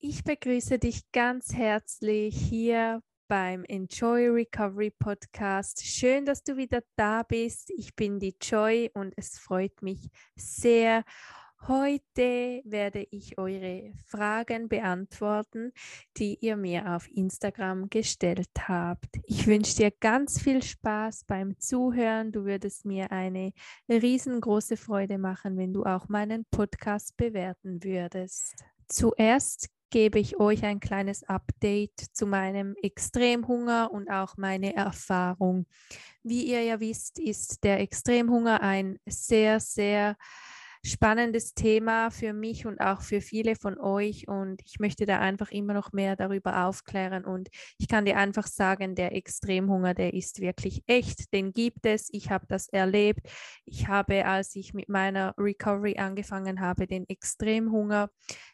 Ich 0.00 0.22
begrüße 0.22 0.78
dich 0.78 1.10
ganz 1.10 1.52
herzlich 1.52 2.36
hier 2.36 3.02
beim 3.26 3.64
Enjoy 3.64 4.28
Recovery 4.28 4.92
Podcast. 4.92 5.84
Schön, 5.84 6.24
dass 6.24 6.44
du 6.44 6.56
wieder 6.56 6.84
da 6.94 7.24
bist. 7.24 7.70
Ich 7.76 7.96
bin 7.96 8.20
die 8.20 8.36
Joy 8.40 8.92
und 8.94 9.12
es 9.16 9.40
freut 9.40 9.82
mich 9.82 10.08
sehr. 10.36 11.02
Heute 11.66 12.62
werde 12.64 13.08
ich 13.10 13.38
eure 13.38 13.92
Fragen 14.06 14.68
beantworten, 14.68 15.72
die 16.16 16.38
ihr 16.42 16.56
mir 16.56 16.94
auf 16.94 17.08
Instagram 17.10 17.90
gestellt 17.90 18.52
habt. 18.68 19.08
Ich 19.24 19.48
wünsche 19.48 19.74
dir 19.74 19.90
ganz 19.90 20.40
viel 20.40 20.62
Spaß 20.62 21.24
beim 21.24 21.58
Zuhören. 21.58 22.30
Du 22.30 22.44
würdest 22.44 22.84
mir 22.84 23.10
eine 23.10 23.52
riesengroße 23.88 24.76
Freude 24.76 25.18
machen, 25.18 25.56
wenn 25.56 25.72
du 25.72 25.84
auch 25.84 26.08
meinen 26.08 26.44
Podcast 26.52 27.16
bewerten 27.16 27.82
würdest. 27.82 28.64
Zuerst 28.86 29.68
gebe 29.90 30.18
ich 30.18 30.38
euch 30.38 30.64
ein 30.64 30.80
kleines 30.80 31.24
Update 31.24 31.98
zu 32.12 32.26
meinem 32.26 32.74
Extremhunger 32.82 33.90
und 33.92 34.10
auch 34.10 34.36
meine 34.36 34.74
Erfahrung. 34.74 35.66
Wie 36.22 36.44
ihr 36.44 36.62
ja 36.62 36.80
wisst, 36.80 37.18
ist 37.18 37.64
der 37.64 37.80
Extremhunger 37.80 38.62
ein 38.62 38.98
sehr, 39.06 39.60
sehr 39.60 40.16
spannendes 40.84 41.54
Thema 41.54 42.10
für 42.10 42.32
mich 42.32 42.66
und 42.66 42.80
auch 42.80 43.00
für 43.00 43.20
viele 43.20 43.56
von 43.56 43.78
euch. 43.78 44.28
Und 44.28 44.62
ich 44.64 44.78
möchte 44.78 45.06
da 45.06 45.18
einfach 45.20 45.50
immer 45.50 45.74
noch 45.74 45.92
mehr 45.92 46.16
darüber 46.16 46.66
aufklären. 46.66 47.24
Und 47.24 47.48
ich 47.78 47.88
kann 47.88 48.04
dir 48.04 48.16
einfach 48.16 48.46
sagen, 48.46 48.94
der 48.94 49.14
Extremhunger, 49.14 49.94
der 49.94 50.14
ist 50.14 50.40
wirklich 50.40 50.82
echt, 50.86 51.32
den 51.32 51.52
gibt 51.52 51.86
es, 51.86 52.08
ich 52.12 52.30
habe 52.30 52.46
das 52.48 52.68
erlebt. 52.68 53.28
Ich 53.64 53.88
habe, 53.88 54.26
als 54.26 54.54
ich 54.56 54.74
mit 54.74 54.88
meiner 54.88 55.34
Recovery 55.38 55.98
angefangen 55.98 56.60
habe, 56.60 56.86
den 56.86 57.08
Extremhunger 57.08 58.10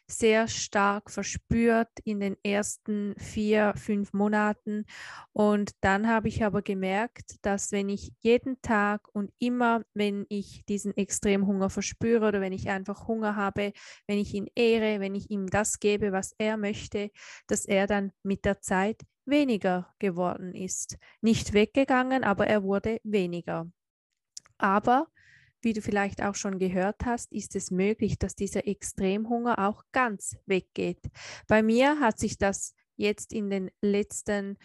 sehr 0.07 0.47
stark 0.47 1.09
verspürt 1.09 1.89
in 2.03 2.19
den 2.19 2.37
ersten 2.43 3.15
vier, 3.17 3.73
fünf 3.75 4.13
Monaten. 4.13 4.85
Und 5.33 5.71
dann 5.81 6.07
habe 6.07 6.27
ich 6.27 6.43
aber 6.43 6.61
gemerkt, 6.61 7.37
dass 7.41 7.71
wenn 7.71 7.89
ich 7.89 8.11
jeden 8.19 8.61
Tag 8.61 9.07
und 9.13 9.31
immer, 9.39 9.83
wenn 9.93 10.25
ich 10.29 10.63
diesen 10.65 10.95
Extremhunger 10.95 11.69
verspüre, 11.69 12.14
spüre 12.15 12.27
oder 12.27 12.41
wenn 12.41 12.53
ich 12.53 12.69
einfach 12.69 13.07
Hunger 13.07 13.35
habe, 13.35 13.73
wenn 14.07 14.17
ich 14.17 14.33
ihn 14.33 14.47
ehre, 14.55 14.99
wenn 14.99 15.15
ich 15.15 15.29
ihm 15.29 15.47
das 15.47 15.79
gebe, 15.79 16.11
was 16.11 16.33
er 16.37 16.57
möchte, 16.57 17.11
dass 17.47 17.65
er 17.65 17.87
dann 17.87 18.11
mit 18.23 18.45
der 18.45 18.61
Zeit 18.61 19.01
weniger 19.25 19.93
geworden 19.99 20.53
ist. 20.53 20.97
Nicht 21.21 21.53
weggegangen, 21.53 22.23
aber 22.23 22.47
er 22.47 22.63
wurde 22.63 22.99
weniger. 23.03 23.69
Aber 24.57 25.07
wie 25.61 25.73
du 25.73 25.81
vielleicht 25.81 26.21
auch 26.21 26.35
schon 26.35 26.59
gehört 26.59 27.05
hast, 27.05 27.31
ist 27.31 27.55
es 27.55 27.71
möglich, 27.71 28.19
dass 28.19 28.35
dieser 28.35 28.67
Extremhunger 28.67 29.67
auch 29.67 29.83
ganz 29.91 30.37
weggeht. 30.45 31.01
Bei 31.47 31.63
mir 31.63 31.99
hat 31.99 32.19
sich 32.19 32.37
das 32.37 32.75
jetzt 32.95 33.33
in 33.33 33.49
den 33.49 33.71
letzten 33.81 34.57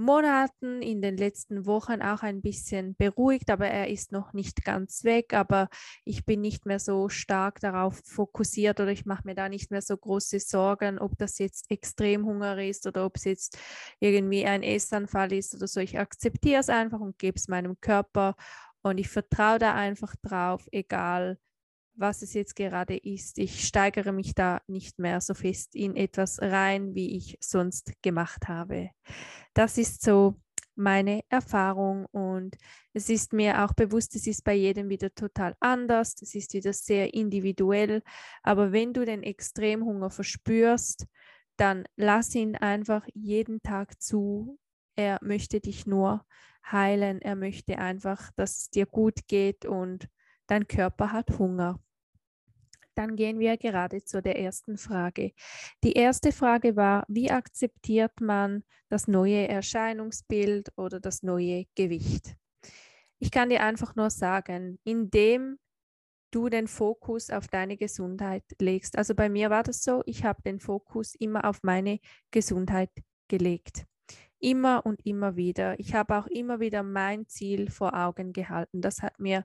Monaten, 0.00 0.82
in 0.82 1.02
den 1.02 1.16
letzten 1.16 1.66
Wochen 1.66 2.02
auch 2.02 2.22
ein 2.22 2.42
bisschen 2.42 2.96
beruhigt, 2.96 3.50
aber 3.50 3.68
er 3.68 3.88
ist 3.88 4.12
noch 4.12 4.32
nicht 4.32 4.64
ganz 4.64 5.04
weg. 5.04 5.34
Aber 5.34 5.68
ich 6.04 6.24
bin 6.24 6.40
nicht 6.40 6.66
mehr 6.66 6.78
so 6.78 7.08
stark 7.08 7.60
darauf 7.60 8.00
fokussiert 8.04 8.80
oder 8.80 8.90
ich 8.90 9.06
mache 9.06 9.22
mir 9.24 9.34
da 9.34 9.48
nicht 9.48 9.70
mehr 9.70 9.82
so 9.82 9.96
große 9.96 10.40
Sorgen, 10.40 10.98
ob 10.98 11.16
das 11.18 11.38
jetzt 11.38 11.70
Extremhunger 11.70 12.62
ist 12.62 12.86
oder 12.86 13.06
ob 13.06 13.16
es 13.16 13.24
jetzt 13.24 13.58
irgendwie 14.00 14.44
ein 14.46 14.62
Essanfall 14.62 15.32
ist 15.32 15.54
oder 15.54 15.68
so. 15.68 15.80
Ich 15.80 15.98
akzeptiere 15.98 16.60
es 16.60 16.68
einfach 16.68 17.00
und 17.00 17.18
gebe 17.18 17.36
es 17.36 17.48
meinem 17.48 17.80
Körper 17.80 18.34
und 18.82 18.98
ich 18.98 19.08
vertraue 19.08 19.58
da 19.58 19.74
einfach 19.74 20.14
drauf, 20.22 20.66
egal 20.72 21.38
was 21.94 22.22
es 22.22 22.34
jetzt 22.34 22.56
gerade 22.56 22.96
ist. 22.96 23.38
Ich 23.38 23.66
steigere 23.66 24.12
mich 24.12 24.34
da 24.34 24.60
nicht 24.66 24.98
mehr 24.98 25.20
so 25.20 25.34
fest 25.34 25.74
in 25.74 25.96
etwas 25.96 26.40
rein, 26.40 26.94
wie 26.94 27.16
ich 27.16 27.38
sonst 27.40 27.92
gemacht 28.02 28.48
habe. 28.48 28.90
Das 29.54 29.78
ist 29.78 30.02
so 30.02 30.36
meine 30.76 31.22
Erfahrung 31.28 32.06
und 32.06 32.56
es 32.92 33.08
ist 33.10 33.32
mir 33.32 33.64
auch 33.64 33.74
bewusst, 33.74 34.16
es 34.16 34.26
ist 34.26 34.44
bei 34.44 34.54
jedem 34.54 34.88
wieder 34.88 35.14
total 35.14 35.54
anders, 35.60 36.14
es 36.22 36.34
ist 36.34 36.54
wieder 36.54 36.72
sehr 36.72 37.12
individuell, 37.14 38.02
aber 38.42 38.72
wenn 38.72 38.92
du 38.92 39.04
den 39.04 39.22
Extremhunger 39.22 40.10
verspürst, 40.10 41.06
dann 41.56 41.84
lass 41.96 42.34
ihn 42.34 42.56
einfach 42.56 43.06
jeden 43.12 43.62
Tag 43.62 44.00
zu. 44.00 44.58
Er 44.96 45.18
möchte 45.22 45.60
dich 45.60 45.86
nur 45.86 46.24
heilen, 46.70 47.20
er 47.20 47.36
möchte 47.36 47.78
einfach, 47.78 48.30
dass 48.36 48.56
es 48.56 48.70
dir 48.70 48.86
gut 48.86 49.26
geht 49.28 49.66
und 49.66 50.08
dein 50.50 50.66
Körper 50.66 51.12
hat 51.12 51.38
Hunger 51.38 51.80
dann 53.00 53.16
gehen 53.16 53.38
wir 53.38 53.56
gerade 53.56 54.04
zu 54.04 54.20
der 54.20 54.38
ersten 54.38 54.76
Frage. 54.76 55.32
Die 55.84 55.94
erste 55.94 56.32
Frage 56.32 56.76
war, 56.76 57.04
wie 57.08 57.30
akzeptiert 57.30 58.20
man 58.20 58.62
das 58.90 59.08
neue 59.08 59.48
Erscheinungsbild 59.48 60.72
oder 60.76 61.00
das 61.00 61.22
neue 61.22 61.64
Gewicht? 61.74 62.36
Ich 63.18 63.30
kann 63.30 63.48
dir 63.48 63.62
einfach 63.62 63.96
nur 63.96 64.10
sagen, 64.10 64.78
indem 64.84 65.58
du 66.30 66.50
den 66.50 66.68
Fokus 66.68 67.30
auf 67.30 67.48
deine 67.48 67.78
Gesundheit 67.78 68.44
legst. 68.60 68.98
Also 68.98 69.14
bei 69.14 69.30
mir 69.30 69.48
war 69.48 69.62
das 69.62 69.82
so, 69.82 70.02
ich 70.04 70.24
habe 70.24 70.42
den 70.42 70.60
Fokus 70.60 71.14
immer 71.14 71.46
auf 71.46 71.62
meine 71.62 72.00
Gesundheit 72.30 72.90
gelegt. 73.28 73.86
Immer 74.38 74.84
und 74.84 75.04
immer 75.06 75.36
wieder. 75.36 75.78
Ich 75.80 75.94
habe 75.94 76.16
auch 76.16 76.26
immer 76.26 76.60
wieder 76.60 76.82
mein 76.82 77.26
Ziel 77.28 77.70
vor 77.70 77.94
Augen 77.94 78.32
gehalten. 78.32 78.80
Das 78.80 79.02
hat 79.02 79.18
mir 79.18 79.44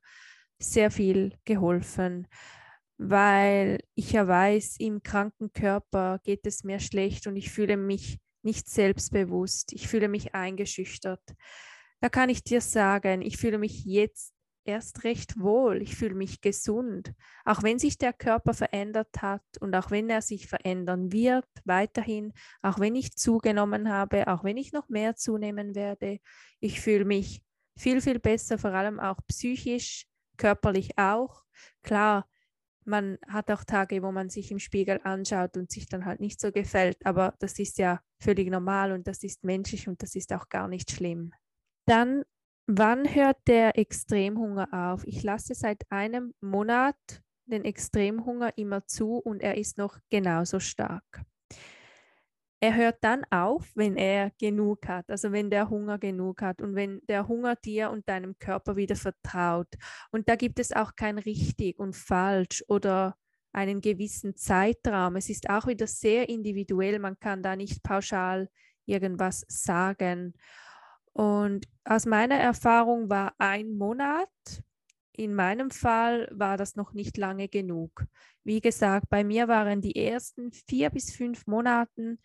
sehr 0.60 0.92
viel 0.92 1.38
geholfen 1.46 2.28
weil 2.98 3.80
ich 3.96 4.12
ja 4.12 4.28
weiß, 4.28 4.78
im 4.80 5.04
kranken 5.04 5.52
Körper 5.52 6.20
geht 6.24 6.46
es 6.46 6.64
mir 6.64 6.80
schlecht 6.80 7.28
und 7.28 7.36
ich 7.36 7.52
fühle 7.52 7.78
mich 7.78 8.20
nicht 8.42 8.70
selbstbewusst, 8.70 9.74
ich 9.74 9.88
fühle 9.88 10.08
mich 10.08 10.34
eingeschüchtert. 10.36 11.22
Da 12.00 12.10
kann 12.10 12.30
ich 12.30 12.44
dir 12.44 12.62
sagen, 12.62 13.22
ich 13.22 13.38
fühle 13.38 13.58
mich 13.58 13.84
jetzt 13.86 14.34
erst 14.64 15.04
recht 15.04 15.40
wohl, 15.40 15.82
ich 15.82 15.96
fühle 15.96 16.16
mich 16.16 16.42
gesund, 16.42 17.14
auch 17.44 17.64
wenn 17.64 17.80
sich 17.80 17.98
der 17.98 18.14
Körper 18.14 18.54
verändert 18.54 19.22
hat 19.22 19.44
und 19.60 19.76
auch 19.76 19.92
wenn 19.92 20.10
er 20.10 20.22
sich 20.22 20.48
verändern 20.48 21.12
wird, 21.12 21.46
weiterhin, 21.66 22.34
auch 22.62 22.80
wenn 22.80 22.96
ich 22.96 23.16
zugenommen 23.16 23.90
habe, 23.90 24.28
auch 24.28 24.44
wenn 24.44 24.58
ich 24.58 24.72
noch 24.74 24.90
mehr 24.90 25.16
zunehmen 25.16 25.76
werde, 25.76 26.20
ich 26.60 26.82
fühle 26.82 27.06
mich 27.06 27.44
viel, 27.78 28.02
viel 28.02 28.20
besser, 28.20 28.58
vor 28.58 28.72
allem 28.72 29.00
auch 29.00 29.18
psychisch, 29.28 30.08
körperlich 30.38 30.98
auch. 30.98 31.44
Klar, 31.84 32.28
man 32.86 33.18
hat 33.28 33.50
auch 33.52 33.64
Tage, 33.64 34.04
wo 34.04 34.12
man 34.12 34.30
sich 34.30 34.52
im 34.52 34.60
Spiegel 34.60 35.02
anschaut 35.04 35.58
und 35.58 35.72
sich 35.72 35.88
dann 35.88 36.06
halt 36.06 36.20
nicht 36.20 36.40
so 36.40 36.52
gefällt, 36.52 37.04
aber 37.06 37.34
das 37.40 37.58
ist 37.60 37.78
ja 37.80 38.00
völlig 38.20 38.50
normal 38.50 38.92
und 38.92 39.08
das 39.08 39.24
ist 39.24 39.44
menschlich 39.44 39.88
und 39.88 40.02
das 40.04 40.16
ist 40.16 40.32
auch 40.32 40.50
gar 40.50 40.68
nicht 40.68 40.92
schlimm. 40.92 41.34
Dann, 41.88 42.24
wann 42.68 43.14
hört 43.14 43.38
der 43.48 43.78
Extremhunger 43.78 44.68
auf? 44.72 45.06
Ich 45.06 45.24
lasse 45.24 45.56
seit 45.56 45.84
einem 45.92 46.34
Monat 46.42 46.96
den 47.46 47.64
Extremhunger 47.64 48.58
immer 48.58 48.86
zu 48.88 49.18
und 49.18 49.42
er 49.42 49.58
ist 49.58 49.78
noch 49.78 50.00
genauso 50.10 50.60
stark. 50.60 51.24
Er 52.66 52.76
hört 52.76 53.04
dann 53.04 53.24
auf, 53.30 53.72
wenn 53.76 53.96
er 53.96 54.32
genug 54.40 54.88
hat, 54.88 55.08
also 55.12 55.32
wenn 55.32 55.52
der 55.52 55.70
Hunger 55.70 56.00
genug 56.00 56.42
hat 56.42 56.64
und 56.64 56.74
wenn 56.74 57.00
der 57.08 57.28
Hunger 57.28 57.56
dir 57.56 57.92
und 57.92 58.10
deinem 58.10 58.40
Körper 58.40 58.76
wieder 58.76 58.96
vertraut. 58.96 59.68
Und 60.10 60.28
da 60.28 60.36
gibt 60.36 60.58
es 60.58 60.72
auch 60.72 60.96
kein 60.96 61.20
richtig 61.20 61.78
und 61.78 61.96
falsch 61.96 62.64
oder 62.68 63.18
einen 63.54 63.82
gewissen 63.82 64.36
Zeitraum. 64.36 65.16
Es 65.16 65.30
ist 65.30 65.48
auch 65.48 65.68
wieder 65.68 65.86
sehr 65.86 66.28
individuell. 66.28 66.98
Man 66.98 67.20
kann 67.20 67.44
da 67.44 67.56
nicht 67.56 67.84
pauschal 67.84 68.50
irgendwas 68.88 69.46
sagen. 69.48 70.34
Und 71.14 71.68
aus 71.84 72.08
meiner 72.08 72.38
Erfahrung 72.38 73.12
war 73.12 73.36
ein 73.38 73.78
Monat, 73.78 74.28
in 75.18 75.34
meinem 75.34 75.72
Fall 75.72 76.28
war 76.32 76.58
das 76.58 76.76
noch 76.76 76.94
nicht 76.94 77.16
lange 77.18 77.48
genug. 77.48 78.06
Wie 78.44 78.60
gesagt, 78.60 79.10
bei 79.10 79.24
mir 79.24 79.48
waren 79.48 79.82
die 79.82 79.96
ersten 79.96 80.52
vier 80.52 80.90
bis 80.90 81.16
fünf 81.16 81.48
Monaten 81.48 82.20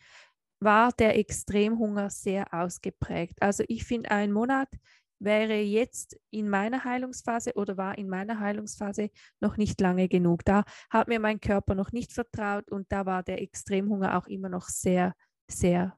war 0.60 0.92
der 0.92 1.18
Extremhunger 1.18 2.10
sehr 2.10 2.53
ausgeprägt. 2.53 3.41
Also 3.41 3.65
ich 3.68 3.84
finde, 3.84 4.10
ein 4.10 4.33
Monat 4.33 4.68
wäre 5.18 5.60
jetzt 5.60 6.18
in 6.30 6.48
meiner 6.48 6.84
Heilungsphase 6.84 7.54
oder 7.54 7.77
war 7.77 7.98
in 7.98 8.09
meiner 8.09 8.41
Heilungsphase 8.41 9.10
noch 9.41 9.57
nicht 9.57 9.80
lange 9.80 10.09
genug. 10.09 10.45
Da 10.45 10.65
hat 10.89 11.09
mir 11.09 11.21
mein 11.21 11.41
Körper 11.41 11.74
noch 11.74 11.92
nicht 11.92 12.12
vertraut 12.12 12.71
und 12.71 12.91
da 12.91 13.07
war 13.07 13.22
der 13.22 13.41
Extremhunger 13.42 14.16
auch 14.16 14.27
immer 14.27 14.48
noch 14.48 14.68
sehr, 14.68 15.15
sehr 15.51 15.97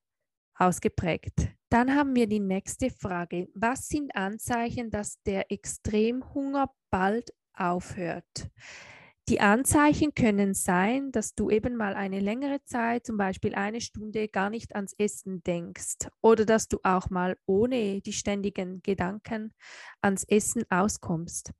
ausgeprägt. 0.55 1.49
Dann 1.71 1.95
haben 1.95 2.15
wir 2.15 2.27
die 2.27 2.41
nächste 2.41 2.91
Frage. 2.91 3.49
Was 3.55 3.89
sind 3.89 4.15
Anzeichen, 4.15 4.91
dass 4.91 5.23
der 5.23 5.51
Extremhunger 5.51 6.71
bald 6.91 7.33
aufhört? 7.55 8.51
Die 9.29 9.41
Anzeichen 9.41 10.15
können 10.15 10.53
sein, 10.53 11.13
dass 11.13 11.37
du 11.37 11.49
eben 11.49 11.77
mal 11.77 11.95
eine 11.95 12.19
längere 12.19 12.65
Zeit, 12.65 13.07
zum 13.07 13.17
Beispiel 13.17 13.55
eine 13.55 13.81
Stunde, 13.81 14.27
gar 14.27 14.51
nicht 14.51 14.75
ans 14.75 14.95
Essen 14.99 15.45
denkst 15.45 16.09
oder 16.21 16.45
dass 16.45 16.67
du 16.67 16.81
auch 16.83 17.09
mal 17.09 17.37
ohne 17.47 18.01
die 18.01 18.13
ständigen 18.13 18.83
Gedanken 18.83 19.55
ans 20.01 20.25
Essen 20.25 20.65
auskommst. 20.71 21.53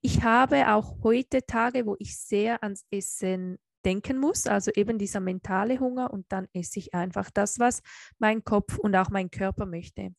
Ich 0.00 0.24
habe 0.24 0.74
auch 0.74 1.04
heute 1.04 1.46
Tage, 1.46 1.86
wo 1.86 1.94
ich 2.00 2.18
sehr 2.18 2.64
ans 2.64 2.84
Essen 2.90 3.58
denken 3.84 4.18
muss, 4.18 4.48
also 4.48 4.72
eben 4.74 4.98
dieser 4.98 5.20
mentale 5.20 5.78
Hunger 5.78 6.12
und 6.12 6.26
dann 6.30 6.48
esse 6.52 6.80
ich 6.80 6.94
einfach 6.94 7.30
das, 7.30 7.60
was 7.60 7.80
mein 8.18 8.42
Kopf 8.42 8.76
und 8.76 8.96
auch 8.96 9.10
mein 9.10 9.30
Körper 9.30 9.66
möchte. 9.66 10.10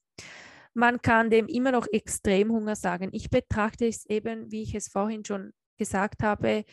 Man 0.74 1.02
kann 1.02 1.30
dem 1.30 1.48
immer 1.48 1.72
noch 1.72 1.88
Extremhunger 1.92 2.76
sagen. 2.78 3.10
Ich 3.12 3.30
betrachte 3.30 3.86
es 3.86 4.06
eben, 4.06 4.52
wie 4.52 4.62
ich 4.62 4.76
es 4.76 4.88
vorhin 4.88 5.26
schon 5.26 5.52
gesagt 5.78 6.24
habe, 6.24 6.66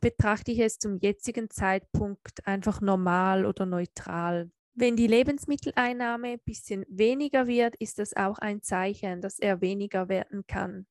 betrachte 0.00 0.52
ich 0.52 0.60
es 0.60 0.78
zum 0.78 0.98
jetzigen 0.98 1.50
Zeitpunkt 1.50 2.46
einfach 2.46 2.80
normal 2.80 3.46
oder 3.46 3.66
neutral. 3.66 4.50
Wenn 4.74 4.96
die 4.96 5.06
Lebensmitteleinnahme 5.06 6.32
ein 6.32 6.40
bisschen 6.44 6.84
weniger 6.88 7.46
wird, 7.46 7.76
ist 7.76 8.00
das 8.00 8.16
auch 8.16 8.38
ein 8.38 8.60
Zeichen, 8.60 9.20
dass 9.20 9.38
er 9.38 9.60
weniger 9.60 10.08
werden 10.08 10.46
kann. 10.48 10.86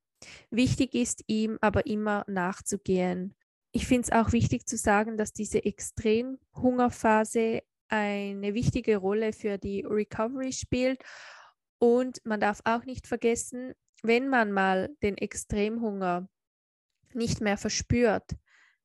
Wichtig 0.50 0.94
ist 0.94 1.24
ihm 1.28 1.58
aber 1.60 1.86
immer 1.86 2.24
nachzugehen. 2.28 3.36
Ich 3.74 3.86
finde 3.88 4.04
es 4.04 4.12
auch 4.12 4.32
wichtig 4.32 4.68
zu 4.68 4.78
sagen, 4.78 5.18
dass 5.18 5.34
diese 5.34 5.66
Extremhungerphase 5.66 7.64
eine 7.90 8.54
wichtige 8.54 8.98
Rolle 8.98 9.34
für 9.34 9.58
die 9.58 9.84
Recovery 9.86 10.54
spielt. 10.54 11.04
Und 11.78 12.22
man 12.24 12.40
darf 12.40 12.62
auch 12.64 12.86
nicht 12.86 13.08
vergessen, 13.08 13.74
wenn 14.02 14.30
man 14.30 14.52
mal 14.52 14.96
den 15.02 15.18
Extremhunger 15.18 16.30
nicht 17.16 17.42
mehr 17.42 17.58
verspürt, 17.58 18.36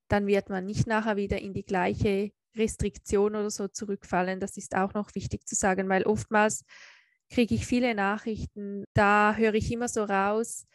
dann 0.09 0.27
wird 0.27 0.51
man 0.51 0.65
nicht 0.65 0.87
nachher 0.87 1.17
wieder 1.17 1.39
in 1.41 1.53
die 1.55 1.65
gleiche 1.65 2.33
Restriktion 2.57 3.37
oder 3.37 3.51
so 3.51 3.69
zurückfallen. 3.69 4.41
Das 4.41 4.57
ist 4.57 4.75
auch 4.75 4.95
noch 4.95 5.15
wichtig 5.15 5.47
zu 5.47 5.55
sagen, 5.55 5.89
weil 5.89 6.05
oftmals 6.05 6.65
kriege 7.31 7.55
ich 7.55 7.67
viele 7.67 7.95
Nachrichten, 7.95 8.85
da 8.95 9.35
höre 9.37 9.55
ich 9.55 9.71
immer 9.71 9.89
so 9.89 10.05
raus, 10.05 10.67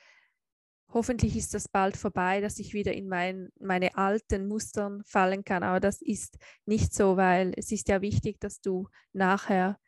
hoffentlich 0.94 1.35
ist 1.35 1.53
das 1.53 1.67
bald 1.67 1.97
vorbei, 1.97 2.41
dass 2.41 2.59
ich 2.59 2.73
wieder 2.73 2.94
in 2.94 3.07
mein, 3.07 3.50
meine 3.59 3.97
alten 3.97 4.47
Mustern 4.47 5.03
fallen 5.06 5.44
kann. 5.44 5.63
Aber 5.63 5.79
das 5.79 6.01
ist 6.01 6.38
nicht 6.65 6.94
so, 6.94 7.17
weil 7.17 7.53
es 7.57 7.71
ist 7.71 7.88
ja 7.89 8.01
wichtig, 8.01 8.39
dass 8.39 8.61
du 8.61 8.88
nachher 9.11 9.79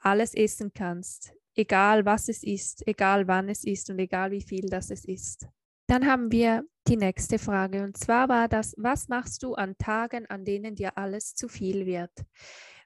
alles 0.00 0.34
essen 0.34 0.72
kannst, 0.74 1.32
egal 1.54 2.04
was 2.04 2.28
es 2.28 2.42
ist, 2.42 2.86
egal 2.86 3.28
wann 3.28 3.48
es 3.48 3.64
ist 3.64 3.90
und 3.90 3.98
egal 3.98 4.30
wie 4.30 4.42
viel 4.42 4.68
das 4.68 4.90
es 4.90 5.04
ist. 5.04 5.46
Dann 5.88 6.06
haben 6.06 6.30
wir 6.30 6.64
die 6.86 6.98
nächste 6.98 7.38
Frage 7.38 7.82
und 7.82 7.96
zwar 7.96 8.28
war 8.28 8.46
das, 8.46 8.74
was 8.76 9.08
machst 9.08 9.42
du 9.42 9.54
an 9.54 9.76
Tagen, 9.78 10.26
an 10.26 10.44
denen 10.44 10.74
dir 10.74 10.98
alles 10.98 11.34
zu 11.34 11.48
viel 11.48 11.86
wird? 11.86 12.12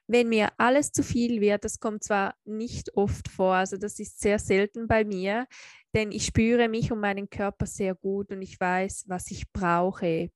Wenn 0.07 0.29
mir 0.29 0.49
alles 0.57 0.91
zu 0.93 1.03
viel 1.03 1.41
wird, 1.41 1.65
das 1.65 1.79
kommt 1.79 2.03
zwar 2.03 2.35
nicht 2.45 2.95
oft 2.95 3.27
vor, 3.27 3.55
also 3.55 3.75
das 3.77 3.99
ist 3.99 4.21
sehr 4.21 4.39
selten 4.39 4.87
bei 4.87 5.03
mir, 5.03 5.47
denn 5.93 6.13
ich 6.13 6.25
spüre 6.25 6.69
mich 6.69 6.93
und 6.93 7.01
meinen 7.01 7.29
Körper 7.29 7.65
sehr 7.65 7.93
gut 7.93 8.31
und 8.31 8.41
ich 8.41 8.57
weiß, 8.59 9.05
was 9.07 9.31
ich 9.31 9.51
brauche. 9.51 10.29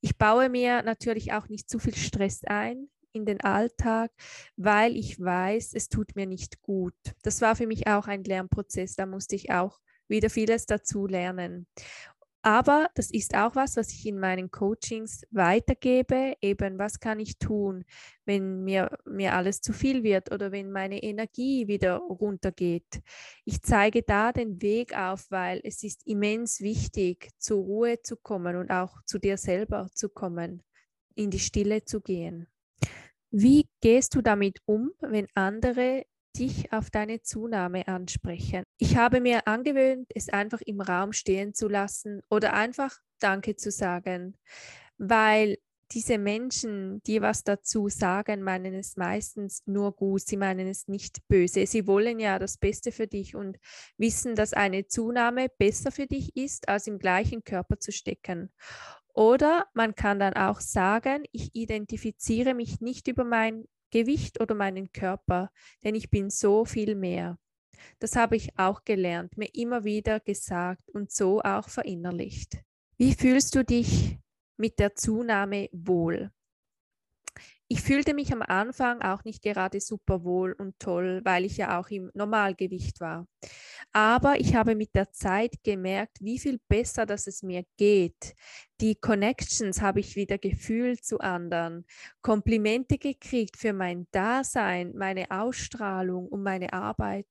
Ich 0.00 0.16
baue 0.16 0.48
mir 0.48 0.82
natürlich 0.82 1.32
auch 1.32 1.48
nicht 1.48 1.68
zu 1.68 1.80
viel 1.80 1.96
Stress 1.96 2.42
ein 2.44 2.88
in 3.12 3.24
den 3.26 3.40
Alltag, 3.40 4.12
weil 4.56 4.96
ich 4.96 5.18
weiß, 5.20 5.72
es 5.74 5.88
tut 5.88 6.14
mir 6.14 6.26
nicht 6.26 6.62
gut. 6.62 6.94
Das 7.22 7.40
war 7.40 7.56
für 7.56 7.66
mich 7.66 7.88
auch 7.88 8.06
ein 8.06 8.22
Lernprozess, 8.22 8.94
da 8.94 9.06
musste 9.06 9.34
ich 9.34 9.50
auch 9.50 9.80
wieder 10.08 10.30
vieles 10.30 10.66
dazu 10.66 11.06
lernen. 11.06 11.66
Aber 12.46 12.88
das 12.94 13.10
ist 13.10 13.34
auch 13.34 13.56
was, 13.56 13.76
was 13.76 13.92
ich 13.92 14.06
in 14.06 14.20
meinen 14.20 14.52
Coachings 14.52 15.24
weitergebe. 15.32 16.34
Eben, 16.40 16.78
was 16.78 17.00
kann 17.00 17.18
ich 17.18 17.38
tun, 17.38 17.84
wenn 18.24 18.62
mir, 18.62 18.96
mir 19.04 19.34
alles 19.34 19.60
zu 19.60 19.72
viel 19.72 20.04
wird 20.04 20.30
oder 20.30 20.52
wenn 20.52 20.70
meine 20.70 21.02
Energie 21.02 21.66
wieder 21.66 21.96
runtergeht. 21.96 23.00
Ich 23.44 23.62
zeige 23.62 24.04
da 24.04 24.30
den 24.30 24.62
Weg 24.62 24.96
auf, 24.96 25.28
weil 25.32 25.60
es 25.64 25.82
ist 25.82 26.06
immens 26.06 26.60
wichtig, 26.60 27.30
zur 27.38 27.64
Ruhe 27.64 28.00
zu 28.02 28.14
kommen 28.14 28.54
und 28.54 28.70
auch 28.70 29.02
zu 29.06 29.18
dir 29.18 29.38
selber 29.38 29.88
zu 29.92 30.08
kommen, 30.08 30.62
in 31.16 31.32
die 31.32 31.40
Stille 31.40 31.84
zu 31.84 32.00
gehen. 32.00 32.46
Wie 33.32 33.66
gehst 33.80 34.14
du 34.14 34.22
damit 34.22 34.60
um, 34.66 34.92
wenn 35.00 35.26
andere 35.34 36.06
dich 36.38 36.72
auf 36.72 36.90
deine 36.90 37.22
Zunahme 37.22 37.88
ansprechen. 37.88 38.62
Ich 38.78 38.96
habe 38.96 39.20
mir 39.20 39.46
angewöhnt, 39.46 40.08
es 40.14 40.28
einfach 40.28 40.60
im 40.60 40.80
Raum 40.80 41.12
stehen 41.12 41.54
zu 41.54 41.68
lassen 41.68 42.22
oder 42.30 42.54
einfach 42.54 42.98
Danke 43.18 43.56
zu 43.56 43.70
sagen, 43.70 44.36
weil 44.98 45.56
diese 45.92 46.18
Menschen, 46.18 47.00
die 47.04 47.22
was 47.22 47.44
dazu 47.44 47.88
sagen, 47.88 48.42
meinen 48.42 48.74
es 48.74 48.96
meistens 48.96 49.62
nur 49.66 49.92
gut, 49.92 50.22
sie 50.22 50.36
meinen 50.36 50.66
es 50.66 50.88
nicht 50.88 51.26
böse. 51.28 51.64
Sie 51.66 51.86
wollen 51.86 52.18
ja 52.18 52.38
das 52.38 52.58
Beste 52.58 52.90
für 52.90 53.06
dich 53.06 53.36
und 53.36 53.58
wissen, 53.96 54.34
dass 54.34 54.52
eine 54.52 54.88
Zunahme 54.88 55.48
besser 55.58 55.92
für 55.92 56.06
dich 56.06 56.36
ist, 56.36 56.68
als 56.68 56.86
im 56.88 56.98
gleichen 56.98 57.44
Körper 57.44 57.78
zu 57.78 57.92
stecken. 57.92 58.50
Oder 59.14 59.66
man 59.74 59.94
kann 59.94 60.18
dann 60.18 60.34
auch 60.34 60.60
sagen, 60.60 61.24
ich 61.32 61.54
identifiziere 61.54 62.52
mich 62.52 62.80
nicht 62.80 63.08
über 63.08 63.24
mein 63.24 63.64
Gewicht 63.96 64.42
oder 64.42 64.54
meinen 64.54 64.92
Körper, 64.92 65.50
denn 65.82 65.94
ich 65.94 66.10
bin 66.10 66.28
so 66.28 66.66
viel 66.66 66.94
mehr. 66.94 67.38
Das 67.98 68.14
habe 68.14 68.36
ich 68.36 68.58
auch 68.58 68.84
gelernt, 68.84 69.38
mir 69.38 69.48
immer 69.54 69.84
wieder 69.84 70.20
gesagt 70.20 70.90
und 70.90 71.10
so 71.10 71.40
auch 71.40 71.70
verinnerlicht. 71.70 72.58
Wie 72.98 73.14
fühlst 73.14 73.54
du 73.54 73.64
dich 73.64 74.18
mit 74.58 74.78
der 74.78 74.94
Zunahme 74.96 75.70
wohl? 75.72 76.30
Ich 77.68 77.80
fühlte 77.80 78.12
mich 78.12 78.32
am 78.32 78.42
Anfang 78.42 79.00
auch 79.00 79.24
nicht 79.24 79.42
gerade 79.42 79.80
super 79.80 80.22
wohl 80.24 80.52
und 80.52 80.78
toll, 80.78 81.22
weil 81.24 81.44
ich 81.46 81.56
ja 81.56 81.80
auch 81.80 81.88
im 81.88 82.10
Normalgewicht 82.14 83.00
war. 83.00 83.26
Aber 83.92 84.38
ich 84.38 84.54
habe 84.54 84.76
mit 84.76 84.94
der 84.94 85.10
Zeit 85.10 85.54
gemerkt, 85.64 86.18
wie 86.20 86.38
viel 86.38 86.60
besser, 86.68 87.06
dass 87.06 87.26
es 87.26 87.42
mir 87.42 87.64
geht, 87.76 88.34
die 88.80 88.94
Connections 88.94 89.80
habe 89.80 90.00
ich 90.00 90.16
wieder 90.16 90.36
gefühlt 90.38 91.04
zu 91.04 91.18
anderen, 91.20 91.86
Komplimente 92.20 92.98
gekriegt 92.98 93.56
für 93.56 93.72
mein 93.72 94.06
Dasein, 94.10 94.92
meine 94.96 95.30
Ausstrahlung 95.30 96.28
und 96.28 96.42
meine 96.42 96.72
Arbeit. 96.72 97.26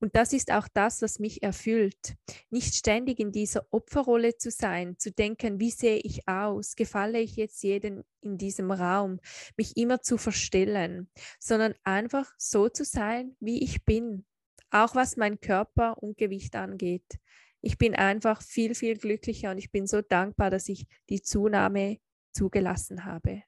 Und 0.00 0.16
das 0.16 0.32
ist 0.32 0.50
auch 0.52 0.66
das, 0.72 1.00
was 1.00 1.18
mich 1.18 1.42
erfüllt. 1.42 2.16
Nicht 2.50 2.74
ständig 2.74 3.20
in 3.20 3.30
dieser 3.30 3.66
Opferrolle 3.70 4.36
zu 4.36 4.50
sein, 4.50 4.98
zu 4.98 5.12
denken, 5.12 5.60
wie 5.60 5.70
sehe 5.70 5.98
ich 5.98 6.26
aus, 6.26 6.74
gefalle 6.74 7.20
ich 7.20 7.36
jetzt 7.36 7.62
jedem 7.62 8.02
in 8.20 8.36
diesem 8.36 8.72
Raum, 8.72 9.20
mich 9.56 9.76
immer 9.76 10.00
zu 10.00 10.18
verstellen, 10.18 11.08
sondern 11.38 11.74
einfach 11.84 12.32
so 12.36 12.68
zu 12.68 12.84
sein, 12.84 13.36
wie 13.38 13.62
ich 13.62 13.84
bin, 13.84 14.24
auch 14.70 14.96
was 14.96 15.16
mein 15.16 15.40
Körper 15.40 16.02
und 16.02 16.18
Gewicht 16.18 16.56
angeht 16.56 17.20
ich 17.60 17.78
bin 17.78 17.94
einfach 17.94 18.42
viel, 18.42 18.74
viel 18.74 18.96
glücklicher 18.96 19.50
und 19.50 19.58
ich 19.58 19.70
bin 19.70 19.86
so 19.86 20.00
dankbar, 20.02 20.50
dass 20.50 20.68
ich 20.68 20.86
die 21.08 21.22
Zunahme 21.22 21.98
zugelassen 22.32 23.04
habe. 23.04 23.42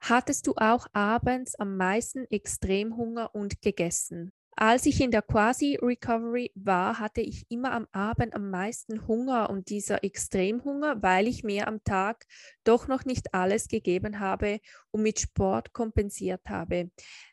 Hattest 0.00 0.46
du 0.48 0.54
auch 0.56 0.86
abends 0.92 1.54
am 1.54 1.76
meisten 1.76 2.24
Extremhunger 2.28 3.34
und 3.34 3.62
gegessen? 3.62 4.32
Als 4.54 4.84
ich 4.84 5.00
in 5.00 5.10
der 5.10 5.22
Quasi-Recovery 5.22 6.52
war, 6.54 6.98
hatte 6.98 7.22
ich 7.22 7.46
immer 7.48 7.72
am 7.72 7.86
Abend 7.92 8.34
am 8.34 8.50
meisten 8.50 9.06
Hunger 9.06 9.48
und 9.48 9.70
dieser 9.70 10.04
Extremhunger, 10.04 11.02
weil 11.02 11.26
ich 11.26 11.42
mir 11.42 11.68
am 11.68 11.82
Tag 11.84 12.26
doch 12.64 12.86
noch 12.86 13.04
nicht 13.04 13.32
alles 13.32 13.68
gegeben 13.68 14.20
habe 14.20 14.60
und 14.90 15.02
mit 15.02 15.20
Sport 15.20 15.72
kompensiert 15.72 16.42
habe. 16.48 16.90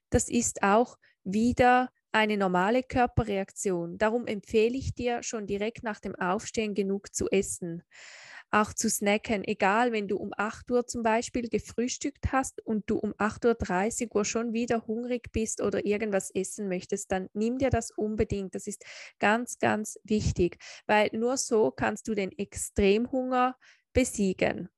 Das 0.09 0.29
ist 0.29 0.63
auch 0.63 0.97
wieder 1.23 1.89
eine 2.11 2.37
normale 2.37 2.83
Körperreaktion. 2.83 3.97
Darum 3.97 4.25
empfehle 4.27 4.77
ich 4.77 4.93
dir 4.95 5.23
schon 5.23 5.47
direkt 5.47 5.83
nach 5.83 5.99
dem 5.99 6.15
Aufstehen 6.15 6.73
genug 6.73 7.13
zu 7.13 7.27
essen. 7.29 7.83
Auch 8.51 8.73
zu 8.73 8.89
snacken, 8.89 9.43
egal 9.43 9.91
wenn 9.91 10.07
du 10.07 10.17
um 10.17 10.31
8 10.35 10.71
Uhr 10.71 10.87
zum 10.87 11.03
Beispiel 11.03 11.49
gefrühstückt 11.49 12.31
hast 12.31 12.65
und 12.65 12.89
du 12.89 12.97
um 12.97 13.13
8.30 13.19 14.15
Uhr 14.15 14.25
schon 14.25 14.53
wieder 14.53 14.87
hungrig 14.87 15.31
bist 15.31 15.61
oder 15.61 15.85
irgendwas 15.85 16.31
essen 16.33 16.67
möchtest, 16.67 17.11
dann 17.11 17.29
nimm 17.33 17.59
dir 17.59 17.69
das 17.69 17.91
unbedingt. 17.91 18.55
Das 18.55 18.65
ist 18.65 18.83
ganz, 19.19 19.59
ganz 19.59 19.99
wichtig, 20.03 20.57
weil 20.87 21.09
nur 21.13 21.37
so 21.37 21.69
kannst 21.71 22.07
du 22.07 22.15
den 22.15 22.31
Extremhunger 22.31 23.55
besiegen. 23.93 24.69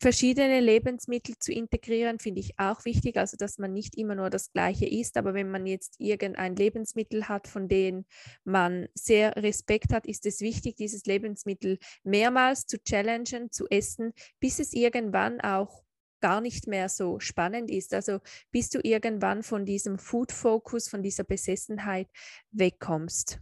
Verschiedene 0.00 0.60
Lebensmittel 0.60 1.38
zu 1.38 1.52
integrieren, 1.52 2.18
finde 2.18 2.40
ich 2.40 2.58
auch 2.58 2.84
wichtig, 2.84 3.16
also 3.16 3.36
dass 3.36 3.58
man 3.58 3.72
nicht 3.72 3.96
immer 3.96 4.14
nur 4.14 4.30
das 4.30 4.52
gleiche 4.52 4.86
isst, 4.86 5.16
aber 5.16 5.34
wenn 5.34 5.50
man 5.50 5.66
jetzt 5.66 5.96
irgendein 5.98 6.56
Lebensmittel 6.56 7.28
hat, 7.28 7.48
von 7.48 7.68
dem 7.68 8.04
man 8.44 8.88
sehr 8.94 9.36
Respekt 9.36 9.92
hat, 9.92 10.06
ist 10.06 10.26
es 10.26 10.40
wichtig, 10.40 10.76
dieses 10.76 11.04
Lebensmittel 11.04 11.78
mehrmals 12.02 12.66
zu 12.66 12.82
challengen, 12.82 13.50
zu 13.50 13.66
essen, 13.68 14.12
bis 14.40 14.58
es 14.58 14.72
irgendwann 14.72 15.40
auch 15.40 15.84
gar 16.20 16.40
nicht 16.40 16.66
mehr 16.66 16.88
so 16.88 17.20
spannend 17.20 17.70
ist. 17.70 17.92
Also 17.92 18.20
bis 18.50 18.70
du 18.70 18.80
irgendwann 18.82 19.42
von 19.42 19.66
diesem 19.66 19.98
Food-Focus, 19.98 20.88
von 20.88 21.02
dieser 21.02 21.24
Besessenheit 21.24 22.08
wegkommst. 22.50 23.40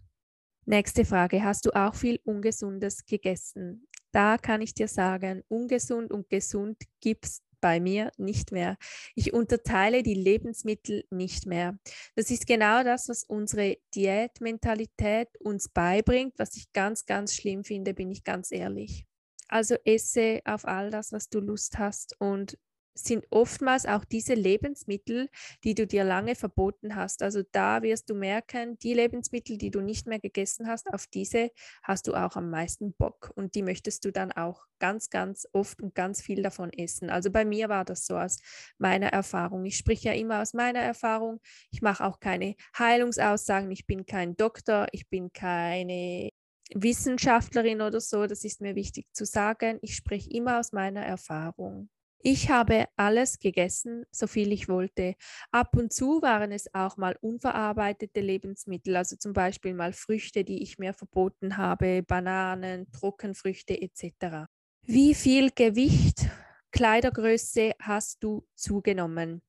Nächste 0.64 1.04
Frage. 1.04 1.44
Hast 1.44 1.66
du 1.66 1.70
auch 1.70 1.94
viel 1.94 2.18
Ungesundes 2.24 3.06
gegessen? 3.06 3.86
Da 4.12 4.38
kann 4.38 4.60
ich 4.60 4.74
dir 4.74 4.88
sagen, 4.88 5.42
ungesund 5.48 6.12
und 6.12 6.28
gesund 6.28 6.78
gibt 7.00 7.26
es 7.26 7.42
bei 7.62 7.80
mir 7.80 8.10
nicht 8.18 8.52
mehr. 8.52 8.76
Ich 9.14 9.32
unterteile 9.32 10.02
die 10.02 10.14
Lebensmittel 10.14 11.04
nicht 11.10 11.46
mehr. 11.46 11.78
Das 12.16 12.30
ist 12.30 12.46
genau 12.46 12.82
das, 12.82 13.08
was 13.08 13.24
unsere 13.24 13.78
Diätmentalität 13.94 15.28
uns 15.40 15.68
beibringt, 15.68 16.34
was 16.38 16.56
ich 16.56 16.72
ganz, 16.72 17.06
ganz 17.06 17.34
schlimm 17.34 17.64
finde, 17.64 17.94
bin 17.94 18.10
ich 18.10 18.24
ganz 18.24 18.52
ehrlich. 18.52 19.06
Also 19.48 19.76
esse 19.84 20.40
auf 20.44 20.66
all 20.66 20.90
das, 20.90 21.12
was 21.12 21.28
du 21.28 21.40
Lust 21.40 21.78
hast 21.78 22.16
und 22.18 22.58
sind 22.94 23.26
oftmals 23.30 23.86
auch 23.86 24.04
diese 24.04 24.34
Lebensmittel, 24.34 25.28
die 25.64 25.74
du 25.74 25.86
dir 25.86 26.04
lange 26.04 26.34
verboten 26.34 26.96
hast. 26.96 27.22
Also 27.22 27.42
da 27.52 27.82
wirst 27.82 28.10
du 28.10 28.14
merken, 28.14 28.78
die 28.78 28.94
Lebensmittel, 28.94 29.58
die 29.58 29.70
du 29.70 29.80
nicht 29.80 30.06
mehr 30.06 30.18
gegessen 30.18 30.66
hast, 30.68 30.92
auf 30.92 31.06
diese 31.06 31.50
hast 31.82 32.06
du 32.06 32.14
auch 32.14 32.36
am 32.36 32.50
meisten 32.50 32.92
Bock 32.92 33.32
und 33.34 33.54
die 33.54 33.62
möchtest 33.62 34.04
du 34.04 34.12
dann 34.12 34.32
auch 34.32 34.66
ganz, 34.78 35.10
ganz 35.10 35.46
oft 35.52 35.80
und 35.82 35.94
ganz 35.94 36.20
viel 36.22 36.42
davon 36.42 36.72
essen. 36.72 37.08
Also 37.08 37.30
bei 37.30 37.44
mir 37.44 37.68
war 37.68 37.84
das 37.84 38.06
so 38.06 38.16
aus 38.16 38.38
meiner 38.78 39.08
Erfahrung. 39.08 39.64
Ich 39.64 39.76
spreche 39.76 40.08
ja 40.08 40.14
immer 40.14 40.42
aus 40.42 40.54
meiner 40.54 40.80
Erfahrung. 40.80 41.40
Ich 41.70 41.82
mache 41.82 42.04
auch 42.04 42.20
keine 42.20 42.56
Heilungsaussagen. 42.78 43.70
Ich 43.70 43.86
bin 43.86 44.06
kein 44.06 44.36
Doktor. 44.36 44.86
Ich 44.92 45.08
bin 45.08 45.32
keine 45.32 46.30
Wissenschaftlerin 46.74 47.80
oder 47.80 48.00
so. 48.00 48.26
Das 48.26 48.44
ist 48.44 48.60
mir 48.60 48.74
wichtig 48.74 49.06
zu 49.12 49.24
sagen. 49.24 49.78
Ich 49.82 49.94
spreche 49.96 50.30
immer 50.30 50.58
aus 50.58 50.72
meiner 50.72 51.02
Erfahrung. 51.02 51.88
Ich 52.24 52.50
habe 52.50 52.86
alles 52.96 53.40
gegessen, 53.40 54.04
so 54.12 54.28
viel 54.28 54.52
ich 54.52 54.68
wollte. 54.68 55.16
Ab 55.50 55.76
und 55.76 55.92
zu 55.92 56.22
waren 56.22 56.52
es 56.52 56.72
auch 56.72 56.96
mal 56.96 57.16
unverarbeitete 57.20 58.20
Lebensmittel, 58.20 58.94
also 58.94 59.16
zum 59.16 59.32
Beispiel 59.32 59.74
mal 59.74 59.92
Früchte, 59.92 60.44
die 60.44 60.62
ich 60.62 60.78
mir 60.78 60.94
verboten 60.94 61.56
habe, 61.56 62.04
Bananen, 62.04 62.92
Trockenfrüchte 62.92 63.80
etc. 63.80 64.46
Wie 64.86 65.14
viel 65.14 65.50
Gewicht, 65.50 66.28
Kleidergröße 66.72 67.72
hast 67.78 68.24
du 68.24 68.46
zugenommen? 68.54 69.42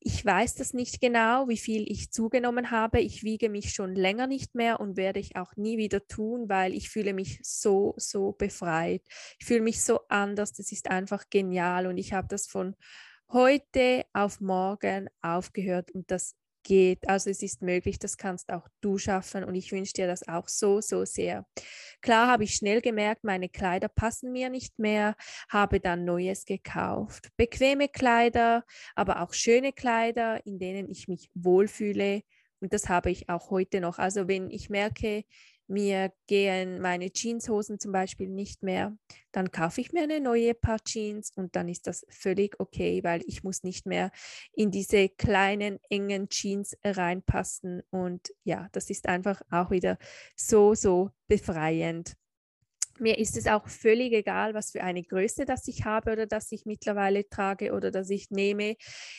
Ich 0.00 0.24
weiß 0.24 0.54
das 0.54 0.74
nicht 0.74 1.00
genau, 1.00 1.48
wie 1.48 1.56
viel 1.56 1.90
ich 1.90 2.12
zugenommen 2.12 2.70
habe. 2.70 3.00
Ich 3.00 3.24
wiege 3.24 3.48
mich 3.48 3.72
schon 3.72 3.94
länger 3.94 4.26
nicht 4.26 4.54
mehr 4.54 4.78
und 4.78 4.96
werde 4.96 5.18
ich 5.18 5.36
auch 5.36 5.56
nie 5.56 5.76
wieder 5.76 6.06
tun, 6.06 6.48
weil 6.48 6.72
ich 6.72 6.90
fühle 6.90 7.14
mich 7.14 7.40
so, 7.42 7.94
so 7.96 8.32
befreit. 8.32 9.02
Ich 9.40 9.46
fühle 9.46 9.62
mich 9.62 9.82
so 9.82 10.00
anders. 10.08 10.52
Das 10.52 10.70
ist 10.70 10.90
einfach 10.90 11.24
genial 11.30 11.86
und 11.86 11.98
ich 11.98 12.12
habe 12.12 12.28
das 12.28 12.46
von 12.46 12.76
heute 13.32 14.04
auf 14.12 14.40
morgen 14.40 15.08
aufgehört 15.20 15.90
und 15.90 16.10
das 16.10 16.36
geht. 16.68 17.08
Also 17.08 17.30
es 17.30 17.42
ist 17.42 17.62
möglich, 17.62 17.98
das 17.98 18.18
kannst 18.18 18.50
auch 18.52 18.68
du 18.82 18.98
schaffen 18.98 19.42
und 19.42 19.54
ich 19.54 19.72
wünsche 19.72 19.94
dir 19.94 20.06
das 20.06 20.28
auch 20.28 20.48
so, 20.48 20.80
so 20.80 21.04
sehr. 21.04 21.46
Klar 22.02 22.28
habe 22.28 22.44
ich 22.44 22.54
schnell 22.54 22.82
gemerkt, 22.82 23.24
meine 23.24 23.48
Kleider 23.48 23.88
passen 23.88 24.32
mir 24.32 24.50
nicht 24.50 24.78
mehr, 24.78 25.16
habe 25.48 25.80
dann 25.80 26.04
Neues 26.04 26.44
gekauft. 26.44 27.30
Bequeme 27.36 27.88
Kleider, 27.88 28.64
aber 28.94 29.22
auch 29.22 29.32
schöne 29.32 29.72
Kleider, 29.72 30.44
in 30.46 30.58
denen 30.58 30.88
ich 30.88 31.08
mich 31.08 31.30
wohlfühle. 31.34 32.22
Und 32.60 32.72
das 32.74 32.88
habe 32.88 33.10
ich 33.10 33.28
auch 33.30 33.50
heute 33.50 33.80
noch. 33.80 33.98
Also 33.98 34.28
wenn 34.28 34.50
ich 34.50 34.68
merke, 34.68 35.24
mir 35.68 36.12
gehen 36.26 36.80
meine 36.80 37.10
Jeanshosen 37.12 37.78
zum 37.78 37.92
Beispiel 37.92 38.28
nicht 38.28 38.62
mehr, 38.62 38.96
dann 39.32 39.50
kaufe 39.50 39.80
ich 39.80 39.92
mir 39.92 40.02
eine 40.02 40.20
neue 40.20 40.54
Paar 40.54 40.82
Jeans 40.82 41.30
und 41.36 41.54
dann 41.56 41.68
ist 41.68 41.86
das 41.86 42.06
völlig 42.08 42.58
okay, 42.58 43.02
weil 43.04 43.22
ich 43.26 43.44
muss 43.44 43.62
nicht 43.62 43.86
mehr 43.86 44.10
in 44.52 44.70
diese 44.70 45.08
kleinen, 45.08 45.78
engen 45.90 46.28
Jeans 46.28 46.76
reinpassen. 46.84 47.82
Und 47.90 48.32
ja, 48.44 48.68
das 48.72 48.90
ist 48.90 49.08
einfach 49.08 49.42
auch 49.50 49.70
wieder 49.70 49.98
so, 50.34 50.74
so 50.74 51.10
befreiend. 51.26 52.14
Mir 53.00 53.18
ist 53.18 53.36
es 53.36 53.46
auch 53.46 53.68
völlig 53.68 54.12
egal, 54.12 54.54
was 54.54 54.72
für 54.72 54.82
eine 54.82 55.04
Größe 55.04 55.44
das 55.44 55.68
ich 55.68 55.84
habe 55.84 56.10
oder 56.12 56.26
das 56.26 56.50
ich 56.50 56.66
mittlerweile 56.66 57.28
trage 57.28 57.72
oder 57.72 57.92
dass 57.92 58.10
ich 58.10 58.30
nehme. 58.30 58.76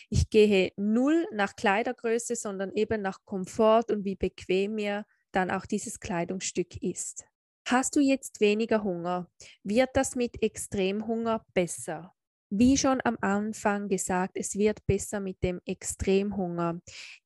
Ich 0.10 0.30
gehe 0.30 0.74
null 0.76 1.26
nach 1.32 1.56
Kleidergröße, 1.56 2.36
sondern 2.36 2.74
eben 2.74 3.02
nach 3.02 3.24
Komfort 3.24 3.86
und 3.90 4.04
wie 4.04 4.16
bequem 4.16 4.76
mir 4.76 5.06
dann 5.32 5.52
auch 5.52 5.66
dieses 5.66 6.00
Kleidungsstück 6.00 6.82
ist. 6.82 7.26
Hast 7.66 7.96
du 7.96 8.00
jetzt 8.00 8.40
weniger 8.42 8.84
Hunger? 8.84 9.30
Wird 9.64 9.90
das 9.94 10.16
mit 10.16 10.42
Extremhunger 10.42 11.46
besser? 11.54 12.16
Wie 12.50 12.78
schon 12.78 13.00
am 13.04 13.16
Anfang 13.22 13.88
gesagt, 13.88 14.32
es 14.36 14.56
wird 14.56 14.86
besser 14.88 15.20
mit 15.20 15.44
dem 15.44 15.62
Extremhunger. 15.66 16.82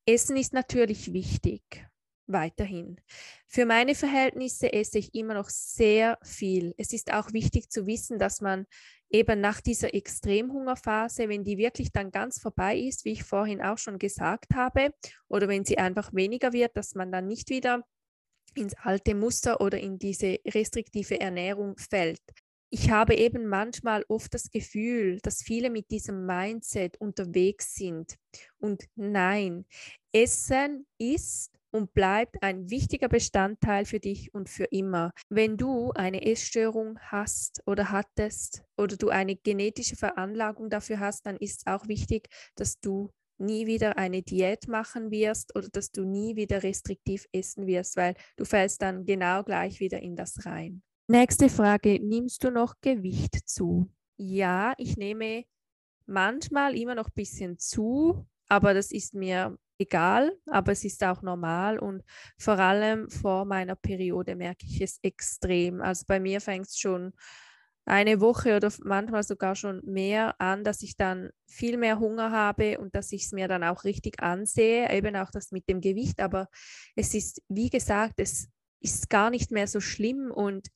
Essen 0.06 0.36
ist 0.36 0.52
natürlich 0.52 1.14
wichtig, 1.14 1.88
weiterhin. 2.28 3.00
Für 3.48 3.66
meine 3.66 3.96
Verhältnisse 3.96 4.74
esse 4.74 4.98
ich 4.98 5.16
immer 5.16 5.36
noch 5.36 5.48
sehr 5.48 6.20
viel. 6.24 6.74
Es 6.78 6.92
ist 6.92 7.14
auch 7.14 7.32
wichtig 7.32 7.70
zu 7.70 7.88
wissen, 7.88 8.20
dass 8.20 8.42
man 8.42 8.66
eben 9.10 9.40
nach 9.40 9.62
dieser 9.62 9.94
Extremhungerphase, 9.94 11.30
wenn 11.30 11.46
die 11.46 11.58
wirklich 11.58 11.94
dann 11.94 12.12
ganz 12.12 12.42
vorbei 12.42 12.78
ist, 12.78 13.06
wie 13.06 13.12
ich 13.14 13.24
vorhin 13.24 13.62
auch 13.62 13.78
schon 13.78 14.00
gesagt 14.00 14.54
habe, 14.54 14.94
oder 15.30 15.48
wenn 15.48 15.64
sie 15.64 15.78
einfach 15.78 16.14
weniger 16.14 16.52
wird, 16.52 16.76
dass 16.76 16.96
man 16.96 17.14
dann 17.14 17.28
nicht 17.28 17.50
wieder 17.50 17.84
ins 18.58 18.76
alte 18.76 19.16
Muster 19.16 19.62
oder 19.62 19.80
in 19.80 20.00
diese 20.00 20.40
restriktive 20.46 21.20
Ernährung 21.20 21.78
fällt. 21.78 22.22
Ich 22.70 22.90
habe 22.90 23.14
eben 23.16 23.46
manchmal 23.46 24.04
oft 24.08 24.34
das 24.34 24.50
Gefühl, 24.50 25.20
dass 25.22 25.44
viele 25.44 25.70
mit 25.70 25.92
diesem 25.92 26.26
Mindset 26.26 26.98
unterwegs 26.98 27.76
sind. 27.76 28.16
Und 28.58 28.86
nein, 28.96 29.66
Essen 30.12 30.88
ist 30.98 31.52
und 31.70 31.94
bleibt 31.94 32.42
ein 32.42 32.70
wichtiger 32.70 33.10
Bestandteil 33.10 33.86
für 33.86 34.00
dich 34.00 34.34
und 34.34 34.50
für 34.50 34.66
immer. 34.66 35.12
Wenn 35.30 35.58
du 35.58 35.92
eine 35.92 36.24
Essstörung 36.26 37.00
hast 37.00 37.62
oder 37.66 37.92
hattest 37.92 38.64
oder 38.78 38.96
du 38.96 39.10
eine 39.10 39.36
genetische 39.36 39.96
Veranlagung 39.96 40.70
dafür 40.70 41.00
hast, 41.00 41.26
dann 41.26 41.38
ist 41.38 41.60
es 41.60 41.68
auch 41.68 41.88
wichtig, 41.88 42.28
dass 42.56 42.80
du 42.80 43.12
nie 43.44 43.68
wieder 43.68 43.98
eine 43.98 44.24
Diät 44.24 44.68
machen 44.68 45.12
wirst 45.12 45.56
oder 45.56 45.68
dass 45.70 45.92
du 45.92 46.04
nie 46.04 46.36
wieder 46.36 46.64
restriktiv 46.64 47.28
essen 47.32 47.68
wirst, 47.68 47.98
weil 47.98 48.16
du 48.38 48.46
fällst 48.46 48.82
dann 48.82 49.06
genau 49.06 49.44
gleich 49.44 49.80
wieder 49.80 50.02
in 50.02 50.16
das 50.16 50.46
rein. 50.46 50.82
Nächste 51.08 51.50
Frage, 51.50 52.00
nimmst 52.02 52.44
du 52.44 52.50
noch 52.50 52.76
Gewicht 52.82 53.48
zu? 53.48 53.90
Ja, 54.18 54.74
ich 54.78 54.98
nehme 54.98 55.44
manchmal 56.06 56.78
immer 56.78 56.96
noch 56.96 57.08
ein 57.08 57.16
bisschen 57.16 57.60
zu, 57.60 58.26
aber 58.48 58.74
das 58.74 58.92
ist 58.92 59.14
mir 59.14 59.58
egal, 59.78 60.38
aber 60.48 60.72
es 60.72 60.86
ist 60.86 61.04
auch 61.04 61.22
normal 61.22 61.80
und 61.80 62.04
vor 62.38 62.60
allem 62.60 63.10
vor 63.10 63.46
meiner 63.46 63.76
Periode 63.76 64.36
merke 64.36 64.66
ich 64.66 64.82
es 64.82 65.00
extrem. 65.02 65.82
Also 65.82 66.06
bei 66.08 66.20
mir 66.20 66.40
fängt 66.42 66.68
es 66.68 66.78
schon 66.78 67.14
eine 67.86 68.22
Woche 68.22 68.56
oder 68.56 68.72
manchmal 68.84 69.24
sogar 69.24 69.56
schon 69.56 69.82
mehr 69.86 70.40
an, 70.40 70.64
dass 70.64 70.82
ich 70.84 70.96
dann 70.96 71.32
viel 71.48 71.78
mehr 71.78 72.00
Hunger 72.00 72.32
habe 72.32 72.80
und 72.80 72.96
dass 72.96 73.12
ich 73.12 73.26
es 73.26 73.32
mir 73.32 73.48
dann 73.48 73.64
auch 73.64 73.84
richtig 73.84 74.22
ansehe, 74.22 74.90
eben 74.92 75.16
auch 75.16 75.32
das 75.32 75.52
mit 75.52 75.68
dem 75.70 75.82
Gewicht. 75.82 76.22
Aber 76.22 76.48
es 76.96 77.14
ist, 77.14 77.42
wie 77.50 77.70
gesagt, 77.70 78.16
es 78.20 78.50
ist 78.80 79.10
gar 79.10 79.30
nicht 79.30 79.52
mehr 79.52 79.68
so 79.68 79.80
schlimm 79.80 80.32
und 80.32 80.70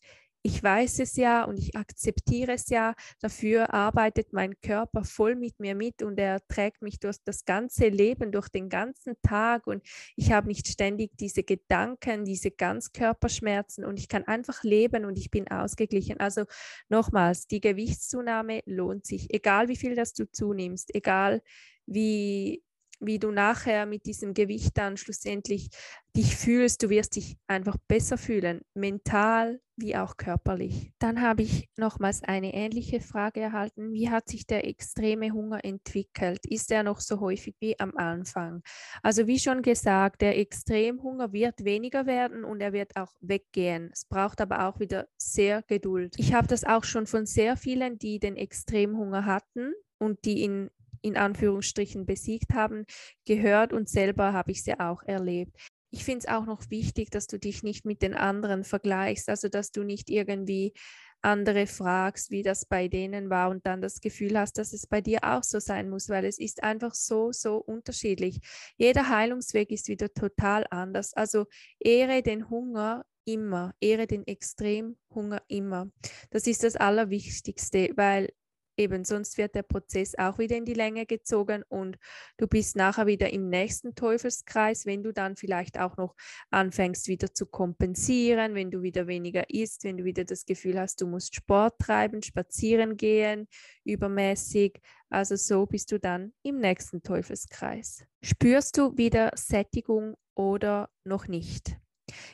ich 0.43 0.63
weiß 0.63 0.99
es 0.99 1.15
ja 1.17 1.43
und 1.43 1.57
ich 1.59 1.75
akzeptiere 1.75 2.53
es 2.53 2.69
ja. 2.69 2.95
Dafür 3.19 3.73
arbeitet 3.73 4.33
mein 4.33 4.59
Körper 4.61 5.03
voll 5.03 5.35
mit 5.35 5.59
mir 5.59 5.75
mit 5.75 6.01
und 6.01 6.17
er 6.19 6.39
trägt 6.47 6.81
mich 6.81 6.99
durch 6.99 7.17
das 7.25 7.45
ganze 7.45 7.89
Leben, 7.89 8.31
durch 8.31 8.49
den 8.49 8.69
ganzen 8.69 9.15
Tag 9.21 9.67
und 9.67 9.83
ich 10.15 10.31
habe 10.31 10.47
nicht 10.47 10.67
ständig 10.67 11.11
diese 11.17 11.43
Gedanken, 11.43 12.25
diese 12.25 12.51
Ganzkörperschmerzen 12.51 13.83
und 13.85 13.99
ich 13.99 14.07
kann 14.09 14.23
einfach 14.25 14.63
leben 14.63 15.05
und 15.05 15.17
ich 15.17 15.31
bin 15.31 15.47
ausgeglichen. 15.49 16.19
Also 16.19 16.45
nochmals, 16.89 17.47
die 17.47 17.61
Gewichtszunahme 17.61 18.61
lohnt 18.65 19.05
sich, 19.05 19.33
egal 19.33 19.67
wie 19.67 19.75
viel 19.75 19.95
das 19.95 20.13
du 20.13 20.29
zunimmst, 20.31 20.93
egal 20.95 21.41
wie 21.85 22.63
wie 22.99 23.19
du 23.19 23.31
nachher 23.31 23.85
mit 23.85 24.05
diesem 24.05 24.33
Gewicht 24.33 24.77
dann 24.77 24.97
schlussendlich 24.97 25.69
dich 26.15 26.35
fühlst. 26.35 26.81
Du 26.83 26.89
wirst 26.89 27.15
dich 27.15 27.37
einfach 27.47 27.77
besser 27.87 28.17
fühlen, 28.17 28.61
mental 28.73 29.59
wie 29.77 29.95
auch 29.95 30.17
körperlich. 30.17 30.91
Dann 30.97 31.21
habe 31.21 31.43
ich 31.43 31.69
nochmals 31.77 32.23
eine 32.23 32.53
ähnliche 32.53 32.99
Frage 32.99 33.41
erhalten. 33.41 33.93
Wie 33.93 34.09
hat 34.09 34.27
sich 34.27 34.47
der 34.47 34.67
extreme 34.67 35.31
Hunger 35.31 35.63
entwickelt? 35.63 36.45
Ist 36.47 36.71
er 36.71 36.81
noch 36.81 36.99
so 36.99 37.19
häufig 37.19 37.55
wie 37.59 37.79
am 37.79 37.95
Anfang? 37.95 38.63
Also 39.03 39.27
wie 39.27 39.37
schon 39.37 39.61
gesagt, 39.61 40.21
der 40.21 40.37
Extremhunger 40.39 41.31
wird 41.31 41.63
weniger 41.63 42.07
werden 42.07 42.43
und 42.43 42.59
er 42.61 42.73
wird 42.73 42.95
auch 42.97 43.13
weggehen. 43.21 43.91
Es 43.93 44.05
braucht 44.05 44.41
aber 44.41 44.67
auch 44.67 44.79
wieder 44.79 45.07
sehr 45.17 45.61
Geduld. 45.61 46.15
Ich 46.17 46.33
habe 46.33 46.47
das 46.47 46.63
auch 46.63 46.83
schon 46.83 47.05
von 47.05 47.27
sehr 47.27 47.55
vielen, 47.55 47.99
die 47.99 48.19
den 48.19 48.35
Extremhunger 48.35 49.25
hatten 49.25 49.73
und 49.99 50.25
die 50.25 50.43
in 50.43 50.71
in 51.01 51.17
Anführungsstrichen 51.17 52.05
besiegt 52.05 52.53
haben, 52.53 52.85
gehört 53.25 53.73
und 53.73 53.89
selber 53.89 54.33
habe 54.33 54.51
ich 54.51 54.63
sie 54.63 54.79
auch 54.79 55.03
erlebt. 55.03 55.55
Ich 55.89 56.03
finde 56.03 56.19
es 56.19 56.27
auch 56.27 56.45
noch 56.45 56.69
wichtig, 56.69 57.09
dass 57.11 57.27
du 57.27 57.39
dich 57.39 57.63
nicht 57.63 57.85
mit 57.85 58.01
den 58.01 58.13
anderen 58.13 58.63
vergleichst, 58.63 59.29
also 59.29 59.47
dass 59.47 59.71
du 59.71 59.83
nicht 59.83 60.09
irgendwie 60.09 60.73
andere 61.21 61.67
fragst, 61.67 62.31
wie 62.31 62.43
das 62.43 62.65
bei 62.65 62.87
denen 62.87 63.29
war 63.29 63.49
und 63.49 63.65
dann 63.65 63.81
das 63.81 64.01
Gefühl 64.01 64.37
hast, 64.37 64.57
dass 64.57 64.73
es 64.73 64.87
bei 64.87 65.01
dir 65.01 65.19
auch 65.23 65.43
so 65.43 65.59
sein 65.59 65.89
muss, 65.89 66.09
weil 66.09 66.25
es 66.25 66.39
ist 66.39 66.63
einfach 66.63 66.93
so, 66.93 67.31
so 67.31 67.57
unterschiedlich. 67.57 68.39
Jeder 68.77 69.09
Heilungsweg 69.09 69.71
ist 69.71 69.87
wieder 69.87 70.13
total 70.13 70.65
anders. 70.69 71.13
Also 71.13 71.45
ehre 71.79 72.21
den 72.21 72.49
Hunger 72.49 73.03
immer, 73.25 73.73
ehre 73.81 74.07
den 74.07 74.25
Extremhunger 74.25 75.41
immer. 75.47 75.89
Das 76.29 76.47
ist 76.47 76.63
das 76.63 76.75
Allerwichtigste, 76.75 77.91
weil 77.95 78.29
eben 78.77 79.03
sonst 79.03 79.37
wird 79.37 79.55
der 79.55 79.63
Prozess 79.63 80.15
auch 80.17 80.37
wieder 80.37 80.55
in 80.55 80.65
die 80.65 80.73
Länge 80.73 81.05
gezogen 81.05 81.63
und 81.67 81.97
du 82.37 82.47
bist 82.47 82.75
nachher 82.75 83.07
wieder 83.07 83.31
im 83.33 83.49
nächsten 83.49 83.95
Teufelskreis, 83.95 84.85
wenn 84.85 85.03
du 85.03 85.11
dann 85.11 85.35
vielleicht 85.35 85.79
auch 85.79 85.97
noch 85.97 86.15
anfängst 86.51 87.07
wieder 87.07 87.33
zu 87.33 87.45
kompensieren, 87.45 88.55
wenn 88.55 88.71
du 88.71 88.81
wieder 88.81 89.07
weniger 89.07 89.49
isst, 89.49 89.83
wenn 89.83 89.97
du 89.97 90.03
wieder 90.03 90.23
das 90.23 90.45
Gefühl 90.45 90.79
hast, 90.79 91.01
du 91.01 91.07
musst 91.07 91.35
Sport 91.35 91.79
treiben, 91.79 92.21
spazieren 92.21 92.97
gehen, 92.97 93.47
übermäßig. 93.83 94.79
Also 95.09 95.35
so 95.35 95.65
bist 95.65 95.91
du 95.91 95.99
dann 95.99 96.33
im 96.43 96.59
nächsten 96.59 97.01
Teufelskreis. 97.01 98.05
Spürst 98.21 98.77
du 98.77 98.97
wieder 98.97 99.31
Sättigung 99.35 100.15
oder 100.35 100.89
noch 101.03 101.27
nicht? 101.27 101.77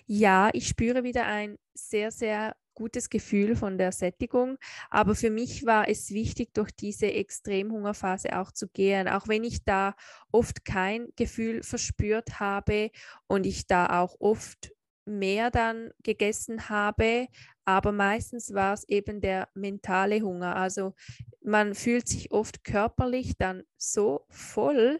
Ja, 0.05 0.49
ich 0.53 0.67
spüre 0.67 1.03
wieder 1.03 1.25
ein 1.25 1.57
sehr, 1.73 2.11
sehr 2.11 2.55
gutes 2.73 3.09
Gefühl 3.09 3.55
von 3.55 3.77
der 3.77 3.91
Sättigung. 3.91 4.57
Aber 4.89 5.15
für 5.15 5.29
mich 5.29 5.65
war 5.65 5.87
es 5.87 6.11
wichtig, 6.11 6.53
durch 6.53 6.71
diese 6.71 7.11
Extremhungerphase 7.11 8.37
auch 8.39 8.51
zu 8.51 8.67
gehen, 8.67 9.07
auch 9.07 9.27
wenn 9.27 9.43
ich 9.43 9.63
da 9.63 9.95
oft 10.31 10.65
kein 10.65 11.07
Gefühl 11.15 11.63
verspürt 11.63 12.39
habe 12.39 12.91
und 13.27 13.45
ich 13.45 13.67
da 13.67 14.01
auch 14.01 14.15
oft 14.19 14.73
mehr 15.05 15.51
dann 15.51 15.91
gegessen 16.03 16.69
habe, 16.69 17.27
aber 17.65 17.91
meistens 17.91 18.53
war 18.53 18.73
es 18.73 18.87
eben 18.87 19.21
der 19.21 19.49
mentale 19.53 20.21
Hunger. 20.21 20.55
Also 20.55 20.93
man 21.41 21.75
fühlt 21.75 22.07
sich 22.07 22.31
oft 22.31 22.63
körperlich 22.63 23.37
dann 23.37 23.63
so 23.77 24.25
voll, 24.29 24.99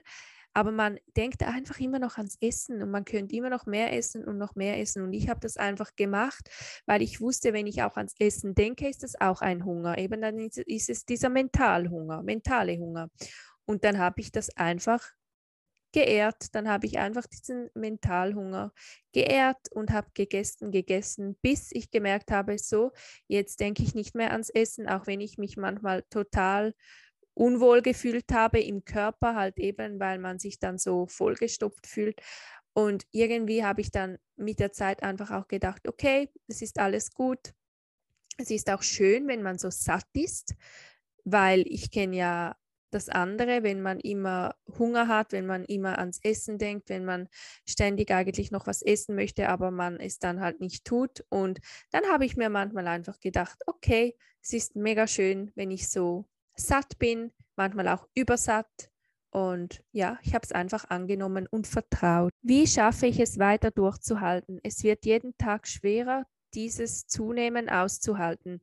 aber 0.53 0.71
man 0.71 0.99
denkt 1.17 1.43
einfach 1.43 1.79
immer 1.79 1.99
noch 1.99 2.17
ans 2.17 2.37
Essen 2.39 2.81
und 2.81 2.91
man 2.91 3.05
könnte 3.05 3.35
immer 3.35 3.49
noch 3.49 3.65
mehr 3.65 3.93
essen 3.93 4.23
und 4.23 4.37
noch 4.37 4.55
mehr 4.55 4.79
essen. 4.79 5.01
Und 5.01 5.13
ich 5.13 5.29
habe 5.29 5.39
das 5.39 5.57
einfach 5.57 5.95
gemacht, 5.95 6.49
weil 6.85 7.01
ich 7.01 7.21
wusste, 7.21 7.53
wenn 7.53 7.67
ich 7.67 7.81
auch 7.83 7.97
ans 7.97 8.13
Essen 8.19 8.53
denke, 8.53 8.87
ist 8.87 9.03
das 9.03 9.19
auch 9.19 9.41
ein 9.41 9.65
Hunger. 9.65 9.97
Eben 9.97 10.21
dann 10.21 10.37
ist, 10.37 10.89
es 10.89 11.05
dieser 11.05 11.29
Mentalhunger, 11.29 12.21
mentale 12.21 12.77
Hunger. 12.77 13.09
Und 13.65 13.83
dann 13.83 13.97
habe 13.97 14.21
ich 14.21 14.31
das 14.31 14.55
einfach 14.55 15.11
geehrt. 15.93 16.53
Dann 16.53 16.67
habe 16.67 16.85
ich 16.85 16.99
einfach 16.99 17.25
diesen 17.27 17.69
Mentalhunger 17.73 18.73
geehrt 19.13 19.71
und 19.71 19.91
habe 19.91 20.09
gegessen, 20.13 20.71
gegessen, 20.71 21.37
bis 21.41 21.69
ich 21.71 21.91
gemerkt 21.91 22.31
habe, 22.31 22.57
so, 22.57 22.91
jetzt 23.27 23.59
denke 23.59 23.83
ich 23.83 23.95
nicht 23.95 24.15
mehr 24.15 24.31
ans 24.31 24.49
Essen, 24.49 24.87
auch 24.89 25.07
wenn 25.07 25.21
ich 25.21 25.37
mich 25.37 25.55
manchmal 25.55 26.03
total 26.09 26.73
unwohl 27.33 27.81
gefühlt 27.81 28.31
habe 28.31 28.59
im 28.59 28.85
Körper, 28.85 29.35
halt 29.35 29.57
eben, 29.59 29.99
weil 29.99 30.19
man 30.19 30.39
sich 30.39 30.59
dann 30.59 30.77
so 30.77 31.07
vollgestopft 31.07 31.87
fühlt. 31.87 32.21
Und 32.73 33.05
irgendwie 33.11 33.63
habe 33.63 33.81
ich 33.81 33.91
dann 33.91 34.17
mit 34.35 34.59
der 34.59 34.71
Zeit 34.71 35.03
einfach 35.03 35.31
auch 35.31 35.47
gedacht, 35.47 35.87
okay, 35.87 36.29
es 36.47 36.61
ist 36.61 36.79
alles 36.79 37.13
gut. 37.13 37.53
Es 38.37 38.49
ist 38.49 38.69
auch 38.69 38.81
schön, 38.81 39.27
wenn 39.27 39.43
man 39.43 39.59
so 39.59 39.69
satt 39.69 40.07
ist, 40.13 40.55
weil 41.23 41.63
ich 41.67 41.91
kenne 41.91 42.15
ja 42.15 42.55
das 42.93 43.09
andere, 43.09 43.63
wenn 43.63 43.81
man 43.81 43.99
immer 43.99 44.55
Hunger 44.77 45.07
hat, 45.07 45.31
wenn 45.31 45.45
man 45.45 45.65
immer 45.65 45.97
ans 45.97 46.19
Essen 46.23 46.57
denkt, 46.57 46.89
wenn 46.89 47.05
man 47.05 47.27
ständig 47.67 48.11
eigentlich 48.11 48.51
noch 48.51 48.67
was 48.67 48.81
essen 48.81 49.15
möchte, 49.15 49.49
aber 49.49 49.71
man 49.71 49.99
es 49.99 50.19
dann 50.19 50.41
halt 50.41 50.59
nicht 50.59 50.85
tut. 50.85 51.23
Und 51.29 51.59
dann 51.91 52.05
habe 52.05 52.25
ich 52.25 52.37
mir 52.37 52.49
manchmal 52.49 52.87
einfach 52.87 53.19
gedacht, 53.19 53.59
okay, 53.65 54.15
es 54.41 54.53
ist 54.53 54.75
mega 54.75 55.07
schön, 55.07 55.51
wenn 55.55 55.71
ich 55.71 55.89
so 55.89 56.25
satt 56.55 56.97
bin, 56.99 57.31
manchmal 57.55 57.87
auch 57.87 58.07
übersatt. 58.15 58.89
Und 59.31 59.83
ja, 59.91 60.19
ich 60.21 60.35
habe 60.35 60.45
es 60.45 60.51
einfach 60.51 60.89
angenommen 60.89 61.47
und 61.49 61.65
vertraut. 61.65 62.31
Wie 62.41 62.67
schaffe 62.67 63.07
ich 63.07 63.19
es 63.19 63.39
weiter 63.39 63.71
durchzuhalten? 63.71 64.59
Es 64.63 64.83
wird 64.83 65.05
jeden 65.05 65.35
Tag 65.37 65.67
schwerer, 65.67 66.25
dieses 66.53 67.07
Zunehmen 67.07 67.67
auszuhalten 67.67 68.61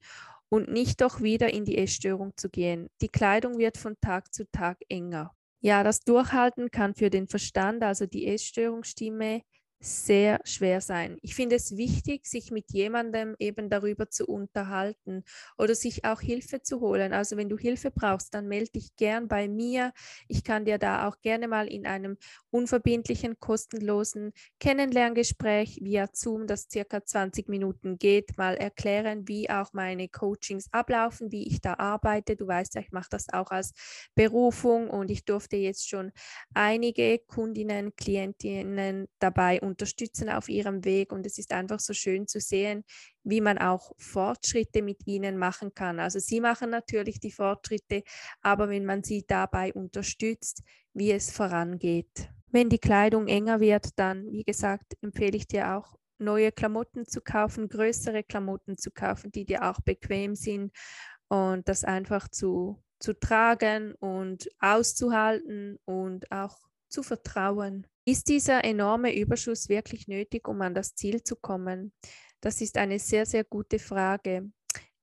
und 0.48 0.70
nicht 0.70 1.00
doch 1.00 1.20
wieder 1.22 1.52
in 1.52 1.64
die 1.64 1.78
Essstörung 1.78 2.36
zu 2.36 2.48
gehen. 2.50 2.88
Die 3.00 3.08
Kleidung 3.08 3.58
wird 3.58 3.78
von 3.78 3.96
Tag 4.00 4.32
zu 4.32 4.48
Tag 4.50 4.78
enger. 4.88 5.34
Ja, 5.60 5.82
das 5.82 6.00
Durchhalten 6.00 6.70
kann 6.70 6.94
für 6.94 7.10
den 7.10 7.26
Verstand, 7.26 7.82
also 7.82 8.06
die 8.06 8.26
Essstörungsstimme, 8.26 9.42
sehr 9.82 10.40
schwer 10.44 10.80
sein. 10.82 11.16
Ich 11.22 11.34
finde 11.34 11.56
es 11.56 11.76
wichtig, 11.76 12.26
sich 12.26 12.50
mit 12.50 12.70
jemandem 12.70 13.34
eben 13.38 13.70
darüber 13.70 14.10
zu 14.10 14.26
unterhalten 14.26 15.24
oder 15.56 15.74
sich 15.74 16.04
auch 16.04 16.20
Hilfe 16.20 16.60
zu 16.62 16.80
holen. 16.80 17.12
Also 17.14 17.36
wenn 17.38 17.48
du 17.48 17.56
Hilfe 17.56 17.90
brauchst, 17.90 18.34
dann 18.34 18.46
melde 18.46 18.72
dich 18.72 18.94
gern 18.96 19.26
bei 19.26 19.48
mir. 19.48 19.92
Ich 20.28 20.44
kann 20.44 20.66
dir 20.66 20.76
da 20.78 21.08
auch 21.08 21.20
gerne 21.22 21.48
mal 21.48 21.66
in 21.66 21.86
einem 21.86 22.18
unverbindlichen, 22.50 23.38
kostenlosen 23.40 24.32
Kennenlerngespräch 24.58 25.78
via 25.82 26.08
Zoom, 26.12 26.46
das 26.46 26.68
circa 26.70 27.04
20 27.04 27.48
Minuten 27.48 27.98
geht, 27.98 28.36
mal 28.36 28.56
erklären, 28.56 29.28
wie 29.28 29.48
auch 29.48 29.72
meine 29.72 30.08
Coachings 30.08 30.66
ablaufen, 30.72 31.32
wie 31.32 31.46
ich 31.46 31.60
da 31.60 31.74
arbeite. 31.78 32.36
Du 32.36 32.46
weißt 32.46 32.74
ja, 32.74 32.82
ich 32.82 32.92
mache 32.92 33.08
das 33.10 33.32
auch 33.32 33.50
als 33.50 33.72
Berufung 34.14 34.90
und 34.90 35.10
ich 35.10 35.24
durfte 35.24 35.56
jetzt 35.56 35.88
schon 35.88 36.12
einige 36.54 37.18
Kundinnen, 37.26 37.94
Klientinnen 37.96 39.06
dabei 39.18 39.60
unterstützen 39.60 39.69
auf 40.28 40.48
ihrem 40.48 40.84
Weg. 40.84 41.12
Und 41.12 41.26
es 41.26 41.38
ist 41.38 41.52
einfach 41.52 41.80
so 41.80 41.92
schön 41.92 42.26
zu 42.26 42.40
sehen, 42.40 42.84
wie 43.24 43.40
man 43.40 43.58
auch 43.58 43.92
Fortschritte 43.98 44.82
mit 44.82 45.06
ihnen 45.06 45.36
machen 45.36 45.74
kann. 45.74 46.00
Also 46.00 46.18
sie 46.18 46.40
machen 46.40 46.70
natürlich 46.70 47.20
die 47.20 47.32
Fortschritte, 47.32 48.02
aber 48.40 48.68
wenn 48.68 48.84
man 48.84 49.02
sie 49.02 49.24
dabei 49.26 49.72
unterstützt, 49.72 50.62
wie 50.92 51.12
es 51.12 51.30
vorangeht. 51.30 52.30
Wenn 52.52 52.68
die 52.68 52.78
Kleidung 52.78 53.28
enger 53.28 53.60
wird, 53.60 53.98
dann, 53.98 54.30
wie 54.32 54.42
gesagt, 54.42 54.96
empfehle 55.02 55.36
ich 55.36 55.46
dir 55.46 55.76
auch, 55.76 55.96
neue 56.20 56.52
Klamotten 56.52 57.06
zu 57.06 57.20
kaufen, 57.20 57.68
größere 57.68 58.22
Klamotten 58.22 58.76
zu 58.76 58.90
kaufen, 58.90 59.32
die 59.32 59.44
dir 59.44 59.68
auch 59.68 59.80
bequem 59.80 60.34
sind 60.34 60.72
und 61.28 61.68
das 61.68 61.84
einfach 61.84 62.28
zu, 62.28 62.82
zu 62.98 63.18
tragen 63.18 63.94
und 63.94 64.48
auszuhalten 64.60 65.78
und 65.84 66.30
auch 66.30 66.58
zu 66.90 67.02
vertrauen. 67.02 67.86
Ist 68.04 68.28
dieser 68.28 68.64
enorme 68.64 69.14
Überschuss 69.16 69.68
wirklich 69.68 70.08
nötig, 70.08 70.48
um 70.48 70.60
an 70.62 70.74
das 70.74 70.94
Ziel 70.94 71.22
zu 71.22 71.36
kommen? 71.36 71.92
Das 72.40 72.60
ist 72.60 72.76
eine 72.76 72.98
sehr, 72.98 73.26
sehr 73.26 73.44
gute 73.44 73.78
Frage. 73.78 74.50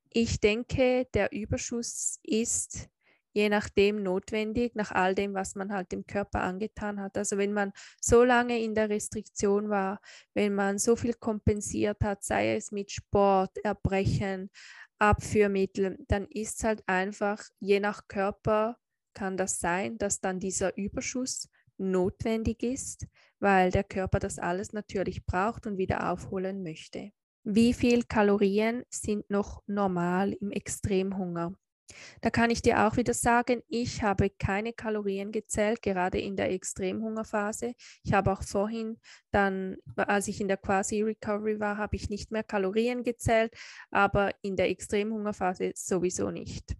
Ich 0.10 0.40
denke, 0.40 1.08
der 1.14 1.32
Überschuss 1.32 2.20
ist 2.24 2.90
je 3.38 3.50
nachdem 3.50 4.02
notwendig, 4.02 4.74
nach 4.74 4.92
all 4.92 5.14
dem, 5.14 5.36
was 5.36 5.54
man 5.54 5.72
halt 5.72 5.92
dem 5.92 6.08
Körper 6.08 6.42
angetan 6.42 7.00
hat. 7.00 7.20
Also 7.20 7.38
wenn 7.38 7.54
man 7.54 7.72
so 8.02 8.24
lange 8.24 8.60
in 8.60 8.74
der 8.74 8.90
Restriktion 8.90 9.70
war, 9.70 10.02
wenn 10.34 10.56
man 10.56 10.80
so 10.80 10.96
viel 10.96 11.14
kompensiert 11.14 12.04
hat, 12.04 12.24
sei 12.24 12.56
es 12.56 12.72
mit 12.72 12.92
Sport, 12.92 13.56
Erbrechen, 13.64 14.50
Abführmittel, 14.98 16.00
dann 16.08 16.26
ist 16.32 16.58
es 16.58 16.64
halt 16.64 16.84
einfach, 16.88 17.44
je 17.60 17.80
nach 17.80 18.08
Körper 18.08 18.78
kann 19.14 19.38
das 19.38 19.60
sein, 19.60 20.00
dass 20.00 20.20
dann 20.20 20.40
dieser 20.40 20.76
Überschuss 20.76 21.48
notwendig 21.78 22.64
ist, 22.64 23.08
weil 23.40 23.72
der 23.72 23.84
Körper 23.84 24.20
das 24.20 24.40
alles 24.40 24.74
natürlich 24.74 25.26
braucht 25.26 25.68
und 25.68 25.78
wieder 25.78 26.12
aufholen 26.12 26.64
möchte. 26.64 27.12
Wie 27.44 27.74
viel 27.74 28.04
Kalorien 28.04 28.84
sind 28.90 29.30
noch 29.30 29.64
normal 29.68 30.34
im 30.34 30.52
Extremhunger? 30.52 31.54
Da 32.22 32.30
kann 32.30 32.50
ich 32.50 32.62
dir 32.62 32.86
auch 32.86 32.98
wieder 32.98 33.14
sagen, 33.14 33.62
ich 33.70 34.04
habe 34.04 34.30
keine 34.30 34.74
Kalorien 34.74 35.32
gezählt, 35.32 35.82
gerade 35.82 36.20
in 36.20 36.36
der 36.36 36.52
Extremhungerphase. 36.52 37.74
Ich 38.04 38.14
habe 38.14 38.32
auch 38.32 38.44
vorhin 38.44 39.00
dann, 39.32 39.78
als 39.96 40.28
ich 40.28 40.42
in 40.42 40.48
der 40.48 40.58
Quasi-Recovery 40.58 41.60
war, 41.60 41.78
habe 41.78 41.96
ich 41.96 42.10
nicht 42.10 42.32
mehr 42.32 42.44
Kalorien 42.44 43.04
gezählt, 43.04 43.54
aber 43.92 44.32
in 44.42 44.56
der 44.56 44.70
Extremhungerphase 44.70 45.72
sowieso 45.76 46.32
nicht. 46.32 46.76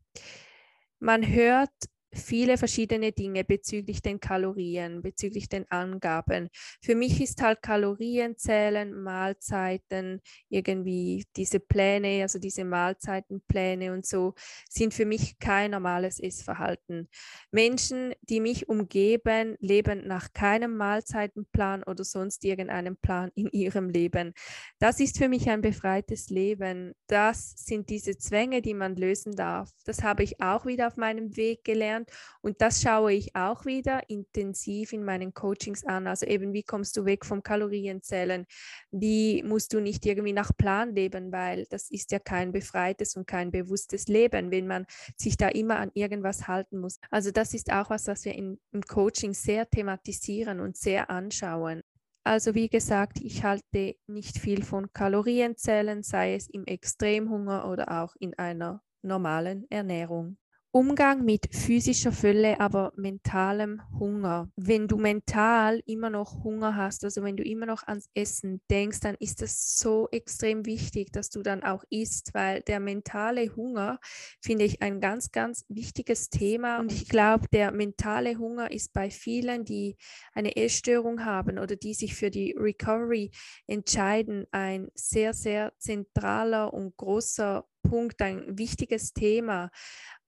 Man 1.00 1.26
hört 1.28 1.72
viele 2.18 2.58
verschiedene 2.58 3.12
Dinge 3.12 3.44
bezüglich 3.44 4.02
den 4.02 4.20
Kalorien, 4.20 5.02
bezüglich 5.02 5.50
den 5.50 5.70
Angaben. 5.72 6.50
Für 6.82 6.96
mich 6.96 7.22
ist 7.22 7.42
halt 7.42 7.62
Kalorienzählen, 7.62 8.94
Mahlzeiten, 8.94 10.22
irgendwie 10.50 11.26
diese 11.36 11.60
Pläne, 11.60 12.22
also 12.24 12.40
diese 12.40 12.66
Mahlzeitenpläne 12.66 13.94
und 13.94 14.06
so, 14.06 14.34
sind 14.70 14.94
für 14.94 15.06
mich 15.06 15.40
kein 15.40 15.72
normales 15.72 16.20
Essverhalten. 16.20 17.10
Menschen, 17.52 18.14
die 18.22 18.40
mich 18.40 18.70
umgeben, 18.70 19.56
leben 19.60 20.08
nach 20.08 20.34
keinem 20.34 20.78
Mahlzeitenplan 20.78 21.84
oder 21.84 22.04
sonst 22.04 22.44
irgendeinem 22.44 22.98
Plan 22.98 23.32
in 23.36 23.50
ihrem 23.52 23.90
Leben. 23.90 24.34
Das 24.80 25.00
ist 25.00 25.18
für 25.18 25.30
mich 25.30 25.50
ein 25.50 25.62
befreites 25.62 26.30
Leben. 26.30 26.94
Das 27.08 27.54
sind 27.58 27.90
diese 27.90 28.18
Zwänge, 28.18 28.62
die 28.62 28.74
man 28.74 28.96
lösen 28.96 29.36
darf. 29.36 29.72
Das 29.86 30.04
habe 30.04 30.24
ich 30.24 30.42
auch 30.42 30.66
wieder 30.66 30.88
auf 30.88 30.98
meinem 30.98 31.36
Weg 31.36 31.64
gelernt 31.64 32.07
und 32.42 32.62
das 32.62 32.82
schaue 32.82 33.14
ich 33.14 33.36
auch 33.36 33.66
wieder 33.66 34.10
intensiv 34.10 34.94
in 34.94 35.04
meinen 35.04 35.34
Coachings 35.34 35.86
an. 35.86 36.08
Also 36.08 36.26
eben, 36.26 36.54
wie 36.54 36.64
kommst 36.64 36.98
du 36.98 37.06
weg 37.06 37.26
vom 37.26 37.44
Kalorienzählen? 37.44 38.46
Wie 38.92 39.44
musst 39.44 39.74
du 39.74 39.80
nicht 39.80 40.06
irgendwie 40.06 40.34
nach 40.34 40.56
Plan 40.56 40.96
leben, 40.96 41.32
weil 41.32 41.66
das 41.70 41.90
ist 41.90 42.12
ja 42.12 42.20
kein 42.20 42.52
befreites 42.52 43.16
und 43.16 43.28
kein 43.28 43.52
bewusstes 43.52 44.08
Leben, 44.08 44.52
wenn 44.52 44.68
man 44.68 44.86
sich 45.16 45.38
da 45.38 45.50
immer 45.50 45.78
an 45.78 45.92
irgendwas 45.94 46.48
halten 46.48 46.80
muss. 46.80 47.00
Also 47.10 47.32
das 47.32 47.54
ist 47.54 47.72
auch 47.72 47.90
was, 47.90 48.08
was 48.08 48.26
wir 48.26 48.36
in, 48.36 48.60
im 48.72 48.82
Coaching 48.82 49.34
sehr 49.34 49.70
thematisieren 49.70 50.60
und 50.60 50.78
sehr 50.78 51.10
anschauen. 51.10 51.84
Also 52.24 52.56
wie 52.56 52.68
gesagt, 52.68 53.22
ich 53.22 53.44
halte 53.44 53.96
nicht 54.06 54.38
viel 54.38 54.64
von 54.64 54.92
Kalorienzählen, 54.92 56.04
sei 56.04 56.36
es 56.36 56.50
im 56.50 56.66
Extremhunger 56.66 57.70
oder 57.70 58.04
auch 58.04 58.16
in 58.20 58.38
einer 58.38 58.84
normalen 59.02 59.66
Ernährung. 59.70 60.38
Umgang 60.78 61.26
mit 61.26 61.48
physischer 61.56 62.12
Fülle, 62.12 62.60
aber 62.60 62.94
mentalem 62.96 63.82
Hunger. 63.98 64.52
Wenn 64.56 64.88
du 64.88 64.98
mental 64.98 65.82
immer 65.88 66.12
noch 66.12 66.44
Hunger 66.44 66.76
hast, 66.76 67.04
also 67.04 67.24
wenn 67.24 67.36
du 67.36 67.42
immer 67.42 67.66
noch 67.66 67.82
ans 67.88 68.12
Essen 68.14 68.62
denkst, 68.70 69.00
dann 69.00 69.16
ist 69.16 69.42
es 69.42 69.80
so 69.80 70.08
extrem 70.12 70.68
wichtig, 70.68 71.12
dass 71.12 71.32
du 71.32 71.42
dann 71.42 71.64
auch 71.64 71.84
isst, 71.90 72.36
weil 72.36 72.62
der 72.62 72.80
mentale 72.80 73.56
Hunger 73.56 73.98
finde 74.40 74.66
ich 74.66 74.84
ein 74.84 75.02
ganz, 75.02 75.32
ganz 75.32 75.66
wichtiges 75.68 76.30
Thema. 76.30 76.80
Und 76.80 76.92
ich 76.92 77.10
glaube, 77.10 77.48
der 77.52 77.72
mentale 77.72 78.38
Hunger 78.38 78.70
ist 78.70 78.94
bei 78.94 79.10
vielen, 79.10 79.66
die 79.66 79.98
eine 80.32 80.58
Essstörung 80.58 81.26
haben 81.26 81.58
oder 81.58 81.76
die 81.76 81.96
sich 81.96 82.14
für 82.14 82.30
die 82.30 82.56
Recovery 82.56 83.32
entscheiden, 83.66 84.46
ein 84.52 84.90
sehr, 84.94 85.34
sehr 85.34 85.74
zentraler 85.80 86.72
und 86.72 86.96
großer 86.98 87.66
Punkt, 87.90 88.22
ein 88.22 88.58
wichtiges 88.58 89.14
Thema. 89.14 89.70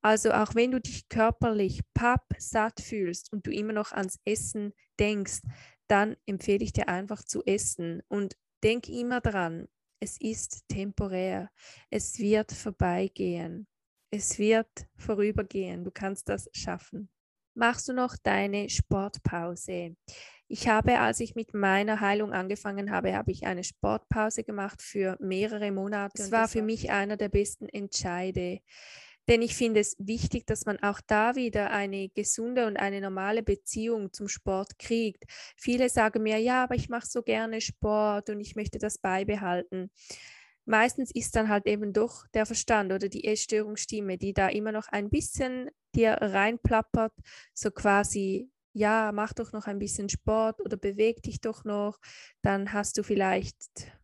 Also 0.01 0.31
auch 0.31 0.55
wenn 0.55 0.71
du 0.71 0.79
dich 0.79 1.09
körperlich 1.09 1.81
pappsatt 1.93 2.79
fühlst 2.79 3.31
und 3.33 3.45
du 3.45 3.51
immer 3.51 3.73
noch 3.73 3.91
ans 3.91 4.19
Essen 4.25 4.73
denkst, 4.99 5.41
dann 5.87 6.15
empfehle 6.25 6.63
ich 6.63 6.73
dir 6.73 6.87
einfach 6.87 7.23
zu 7.23 7.43
essen 7.45 8.01
und 8.07 8.35
denk 8.63 8.87
immer 8.87 9.21
dran, 9.21 9.67
es 9.99 10.19
ist 10.21 10.63
temporär, 10.69 11.49
es 11.89 12.19
wird 12.19 12.51
vorbeigehen, 12.53 13.67
es 14.11 14.39
wird 14.39 14.87
vorübergehen, 14.95 15.83
du 15.83 15.91
kannst 15.91 16.29
das 16.29 16.49
schaffen. 16.53 17.09
Machst 17.59 17.89
du 17.89 17.93
noch 17.93 18.15
deine 18.15 18.69
Sportpause? 18.69 19.97
Ich 20.47 20.69
habe, 20.69 20.97
als 20.99 21.19
ich 21.19 21.35
mit 21.35 21.53
meiner 21.53 21.99
Heilung 21.99 22.31
angefangen 22.31 22.89
habe, 22.89 23.13
habe 23.13 23.31
ich 23.31 23.47
eine 23.47 23.65
Sportpause 23.65 24.45
gemacht 24.45 24.81
für 24.81 25.17
mehrere 25.19 25.69
Monate. 25.73 26.23
Es 26.23 26.31
war 26.31 26.47
für 26.47 26.61
mich 26.61 26.89
einer 26.89 27.17
der 27.17 27.27
besten 27.27 27.67
Entscheide. 27.67 28.61
Denn 29.27 29.41
ich 29.41 29.57
finde 29.57 29.81
es 29.81 29.97
wichtig, 29.99 30.47
dass 30.47 30.65
man 30.65 30.79
auch 30.79 31.01
da 31.05 31.35
wieder 31.35 31.71
eine 31.71 32.07
gesunde 32.07 32.65
und 32.65 32.77
eine 32.77 33.01
normale 33.01 33.43
Beziehung 33.43 34.13
zum 34.13 34.29
Sport 34.29 34.79
kriegt. 34.79 35.25
Viele 35.57 35.89
sagen 35.89 36.23
mir, 36.23 36.37
ja, 36.37 36.63
aber 36.63 36.75
ich 36.75 36.87
mache 36.87 37.07
so 37.07 37.23
gerne 37.23 37.59
Sport 37.59 38.29
und 38.29 38.39
ich 38.39 38.55
möchte 38.55 38.79
das 38.79 38.99
beibehalten. 38.99 39.91
Meistens 40.69 41.10
ist 41.10 41.36
dann 41.36 41.49
halt 41.49 41.65
eben 41.65 41.93
doch 41.93 42.27
der 42.36 42.45
Verstand 42.45 42.93
oder 42.93 43.10
die 43.10 43.23
Essstörungsstimme, 43.25 44.19
die 44.19 44.34
da 44.36 44.49
immer 44.49 44.71
noch 44.71 44.88
ein 44.89 45.10
bisschen 45.10 45.71
dir 45.95 46.12
reinplappert, 46.21 47.12
so 47.55 47.71
quasi, 47.71 48.51
ja, 48.73 49.12
mach 49.12 49.34
doch 49.34 49.51
noch 49.51 49.65
ein 49.65 49.79
bisschen 49.79 50.10
Sport 50.10 50.62
oder 50.62 50.77
beweg 50.77 51.23
dich 51.23 51.41
doch 51.41 51.63
noch, 51.63 51.97
dann 52.43 52.71
hast 52.71 52.99
du 52.99 53.03
vielleicht 53.03 53.58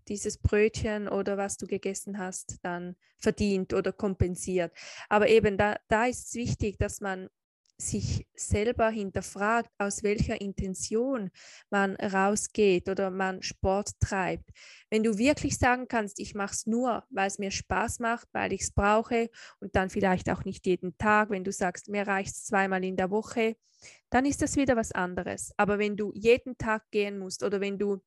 dieses 0.07 0.39
Brötchen 0.39 1.07
oder 1.07 1.37
was 1.37 1.57
du 1.57 1.67
gegessen 1.67 2.17
hast, 2.17 2.57
dann 2.63 2.95
verdient 3.19 3.71
oder 3.75 3.93
kompensiert. 3.93 4.75
Aber 5.07 5.29
eben 5.29 5.59
da, 5.59 5.77
da 5.87 6.07
ist 6.07 6.29
es 6.29 6.33
wichtig, 6.33 6.79
dass 6.79 6.99
man 6.99 7.29
sich 7.77 8.25
selber 8.33 8.89
hinterfragt, 8.89 9.69
aus 9.77 10.03
welcher 10.03 10.39
Intention 10.39 11.29
man 11.69 11.95
rausgeht 11.95 12.89
oder 12.89 13.09
man 13.09 13.41
Sport 13.41 13.91
treibt. 13.99 14.49
Wenn 14.89 15.03
du 15.03 15.17
wirklich 15.17 15.57
sagen 15.57 15.87
kannst, 15.87 16.19
ich 16.19 16.35
mache 16.35 16.53
es 16.53 16.65
nur, 16.65 17.03
weil 17.09 17.27
es 17.27 17.39
mir 17.39 17.51
Spaß 17.51 17.99
macht, 17.99 18.27
weil 18.31 18.53
ich 18.53 18.61
es 18.61 18.71
brauche 18.71 19.29
und 19.59 19.75
dann 19.75 19.89
vielleicht 19.89 20.29
auch 20.29 20.45
nicht 20.45 20.65
jeden 20.65 20.97
Tag, 20.97 21.29
wenn 21.29 21.43
du 21.43 21.51
sagst, 21.51 21.89
mir 21.89 22.07
reicht 22.07 22.33
es 22.35 22.45
zweimal 22.45 22.83
in 22.83 22.95
der 22.95 23.11
Woche, 23.11 23.57
dann 24.09 24.25
ist 24.25 24.41
das 24.41 24.55
wieder 24.55 24.75
was 24.75 24.91
anderes. 24.91 25.51
Aber 25.57 25.77
wenn 25.79 25.97
du 25.97 26.11
jeden 26.15 26.57
Tag 26.57 26.89
gehen 26.91 27.19
musst 27.19 27.43
oder 27.43 27.59
wenn 27.59 27.77
du 27.77 28.01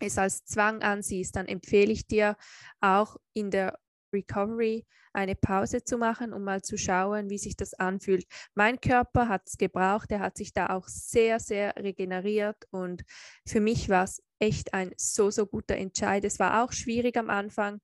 es 0.00 0.18
als 0.18 0.44
Zwang 0.44 0.82
ansiehst, 0.82 1.34
dann 1.36 1.46
empfehle 1.46 1.92
ich 1.92 2.06
dir 2.06 2.36
auch 2.80 3.16
in 3.32 3.50
der 3.50 3.78
Recovery 4.12 4.86
eine 5.12 5.34
Pause 5.34 5.82
zu 5.82 5.98
machen, 5.98 6.32
um 6.32 6.44
mal 6.44 6.62
zu 6.62 6.76
schauen, 6.76 7.30
wie 7.30 7.38
sich 7.38 7.56
das 7.56 7.74
anfühlt. 7.74 8.26
Mein 8.54 8.80
Körper 8.80 9.28
hat 9.28 9.42
es 9.46 9.56
gebraucht, 9.56 10.10
er 10.10 10.20
hat 10.20 10.36
sich 10.36 10.52
da 10.52 10.68
auch 10.68 10.86
sehr, 10.86 11.40
sehr 11.40 11.74
regeneriert 11.76 12.64
und 12.70 13.02
für 13.46 13.60
mich 13.60 13.88
war 13.88 14.04
es 14.04 14.22
echt 14.38 14.74
ein 14.74 14.92
so, 14.96 15.30
so 15.30 15.46
guter 15.46 15.76
Entscheid. 15.76 16.24
Es 16.24 16.38
war 16.38 16.62
auch 16.62 16.72
schwierig 16.72 17.16
am 17.16 17.30
Anfang, 17.30 17.80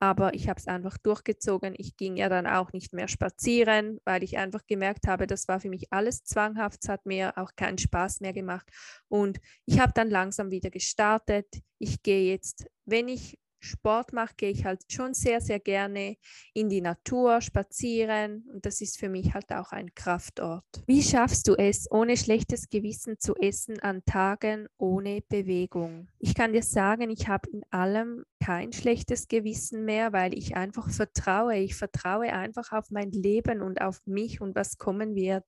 aber 0.00 0.32
ich 0.34 0.48
habe 0.48 0.60
es 0.60 0.68
einfach 0.68 0.96
durchgezogen. 0.98 1.74
Ich 1.76 1.96
ging 1.96 2.16
ja 2.16 2.28
dann 2.28 2.46
auch 2.46 2.72
nicht 2.72 2.92
mehr 2.92 3.08
spazieren, 3.08 3.98
weil 4.04 4.22
ich 4.22 4.38
einfach 4.38 4.64
gemerkt 4.66 5.08
habe, 5.08 5.26
das 5.26 5.48
war 5.48 5.60
für 5.60 5.68
mich 5.68 5.92
alles 5.92 6.22
zwanghaft. 6.22 6.78
Es 6.82 6.88
hat 6.88 7.04
mir 7.04 7.36
auch 7.36 7.50
keinen 7.56 7.78
Spaß 7.78 8.20
mehr 8.20 8.32
gemacht. 8.32 8.68
Und 9.08 9.38
ich 9.66 9.80
habe 9.80 9.92
dann 9.94 10.08
langsam 10.08 10.50
wieder 10.50 10.70
gestartet. 10.70 11.46
Ich 11.78 12.02
gehe 12.02 12.30
jetzt, 12.30 12.66
wenn 12.84 13.08
ich 13.08 13.38
Sport 13.68 14.12
mache, 14.12 14.34
gehe 14.36 14.50
ich 14.50 14.64
halt 14.64 14.80
schon 14.90 15.14
sehr, 15.14 15.40
sehr 15.40 15.60
gerne 15.60 16.16
in 16.54 16.68
die 16.68 16.80
Natur 16.80 17.40
spazieren 17.40 18.44
und 18.52 18.66
das 18.66 18.80
ist 18.80 18.98
für 18.98 19.08
mich 19.08 19.34
halt 19.34 19.52
auch 19.52 19.72
ein 19.72 19.94
Kraftort. 19.94 20.64
Wie 20.86 21.02
schaffst 21.02 21.46
du 21.48 21.54
es, 21.54 21.90
ohne 21.90 22.16
schlechtes 22.16 22.68
Gewissen 22.68 23.18
zu 23.18 23.34
essen 23.36 23.78
an 23.80 24.04
Tagen 24.04 24.68
ohne 24.78 25.20
Bewegung? 25.28 26.08
Ich 26.18 26.34
kann 26.34 26.52
dir 26.52 26.62
sagen, 26.62 27.10
ich 27.10 27.28
habe 27.28 27.48
in 27.50 27.62
allem 27.70 28.24
kein 28.40 28.72
schlechtes 28.72 29.28
Gewissen 29.28 29.84
mehr, 29.84 30.12
weil 30.12 30.36
ich 30.36 30.56
einfach 30.56 30.90
vertraue. 30.90 31.56
Ich 31.56 31.74
vertraue 31.74 32.32
einfach 32.32 32.72
auf 32.72 32.90
mein 32.90 33.10
Leben 33.10 33.62
und 33.62 33.80
auf 33.80 34.00
mich 34.06 34.40
und 34.40 34.54
was 34.54 34.78
kommen 34.78 35.14
wird. 35.14 35.44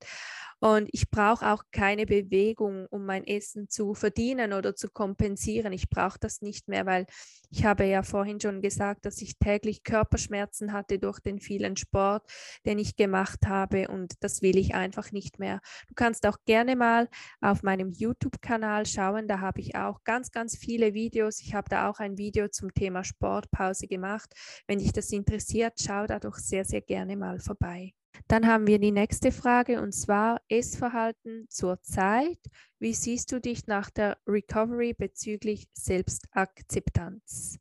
Und 0.59 0.89
ich 0.91 1.09
brauche 1.09 1.47
auch 1.47 1.63
keine 1.71 2.05
Bewegung, 2.05 2.85
um 2.91 3.05
mein 3.05 3.25
Essen 3.25 3.69
zu 3.69 3.95
verdienen 3.95 4.53
oder 4.53 4.75
zu 4.75 4.89
kompensieren. 4.89 5.73
Ich 5.73 5.89
brauche 5.89 6.19
das 6.19 6.41
nicht 6.41 6.67
mehr, 6.67 6.85
weil 6.85 7.07
ich 7.49 7.65
habe 7.65 7.85
ja 7.85 8.03
vorhin 8.03 8.39
schon 8.39 8.61
gesagt, 8.61 9.05
dass 9.05 9.21
ich 9.21 9.39
täglich 9.39 9.83
Körperschmerzen 9.83 10.71
hatte 10.71 10.99
durch 10.99 11.19
den 11.19 11.39
vielen 11.39 11.77
Sport, 11.77 12.23
den 12.65 12.77
ich 12.77 12.95
gemacht 12.95 13.47
habe. 13.47 13.87
Und 13.87 14.13
das 14.19 14.43
will 14.43 14.57
ich 14.57 14.75
einfach 14.75 15.11
nicht 15.11 15.39
mehr. 15.39 15.61
Du 15.87 15.95
kannst 15.95 16.27
auch 16.27 16.37
gerne 16.45 16.75
mal 16.75 17.09
auf 17.41 17.63
meinem 17.63 17.89
YouTube-Kanal 17.89 18.85
schauen. 18.85 19.27
Da 19.27 19.39
habe 19.39 19.61
ich 19.61 19.75
auch 19.75 20.03
ganz, 20.03 20.31
ganz 20.31 20.55
viele 20.55 20.93
Videos. 20.93 21.39
Ich 21.41 21.55
habe 21.55 21.69
da 21.69 21.89
auch 21.89 21.99
ein 21.99 22.19
Video 22.19 22.47
zum 22.49 22.71
Thema 22.73 22.80
Sportpause 23.03 23.87
gemacht. 23.87 24.33
Wenn 24.67 24.79
dich 24.79 24.91
das 24.91 25.11
interessiert, 25.11 25.73
schau 25.79 26.07
da 26.07 26.19
doch 26.19 26.35
sehr, 26.35 26.65
sehr 26.65 26.81
gerne 26.81 27.15
mal 27.15 27.39
vorbei. 27.39 27.93
Dann 28.27 28.47
haben 28.47 28.67
wir 28.67 28.79
die 28.79 28.91
nächste 28.91 29.31
Frage 29.31 29.81
und 29.81 29.93
zwar 29.93 30.41
Essverhalten 30.49 31.47
zur 31.49 31.81
Zeit. 31.81 32.39
Wie 32.79 32.93
siehst 32.93 33.31
du 33.31 33.39
dich 33.39 33.67
nach 33.67 33.89
der 33.89 34.17
Recovery 34.27 34.93
bezüglich 34.93 35.67
Selbstakzeptanz? 35.73 37.59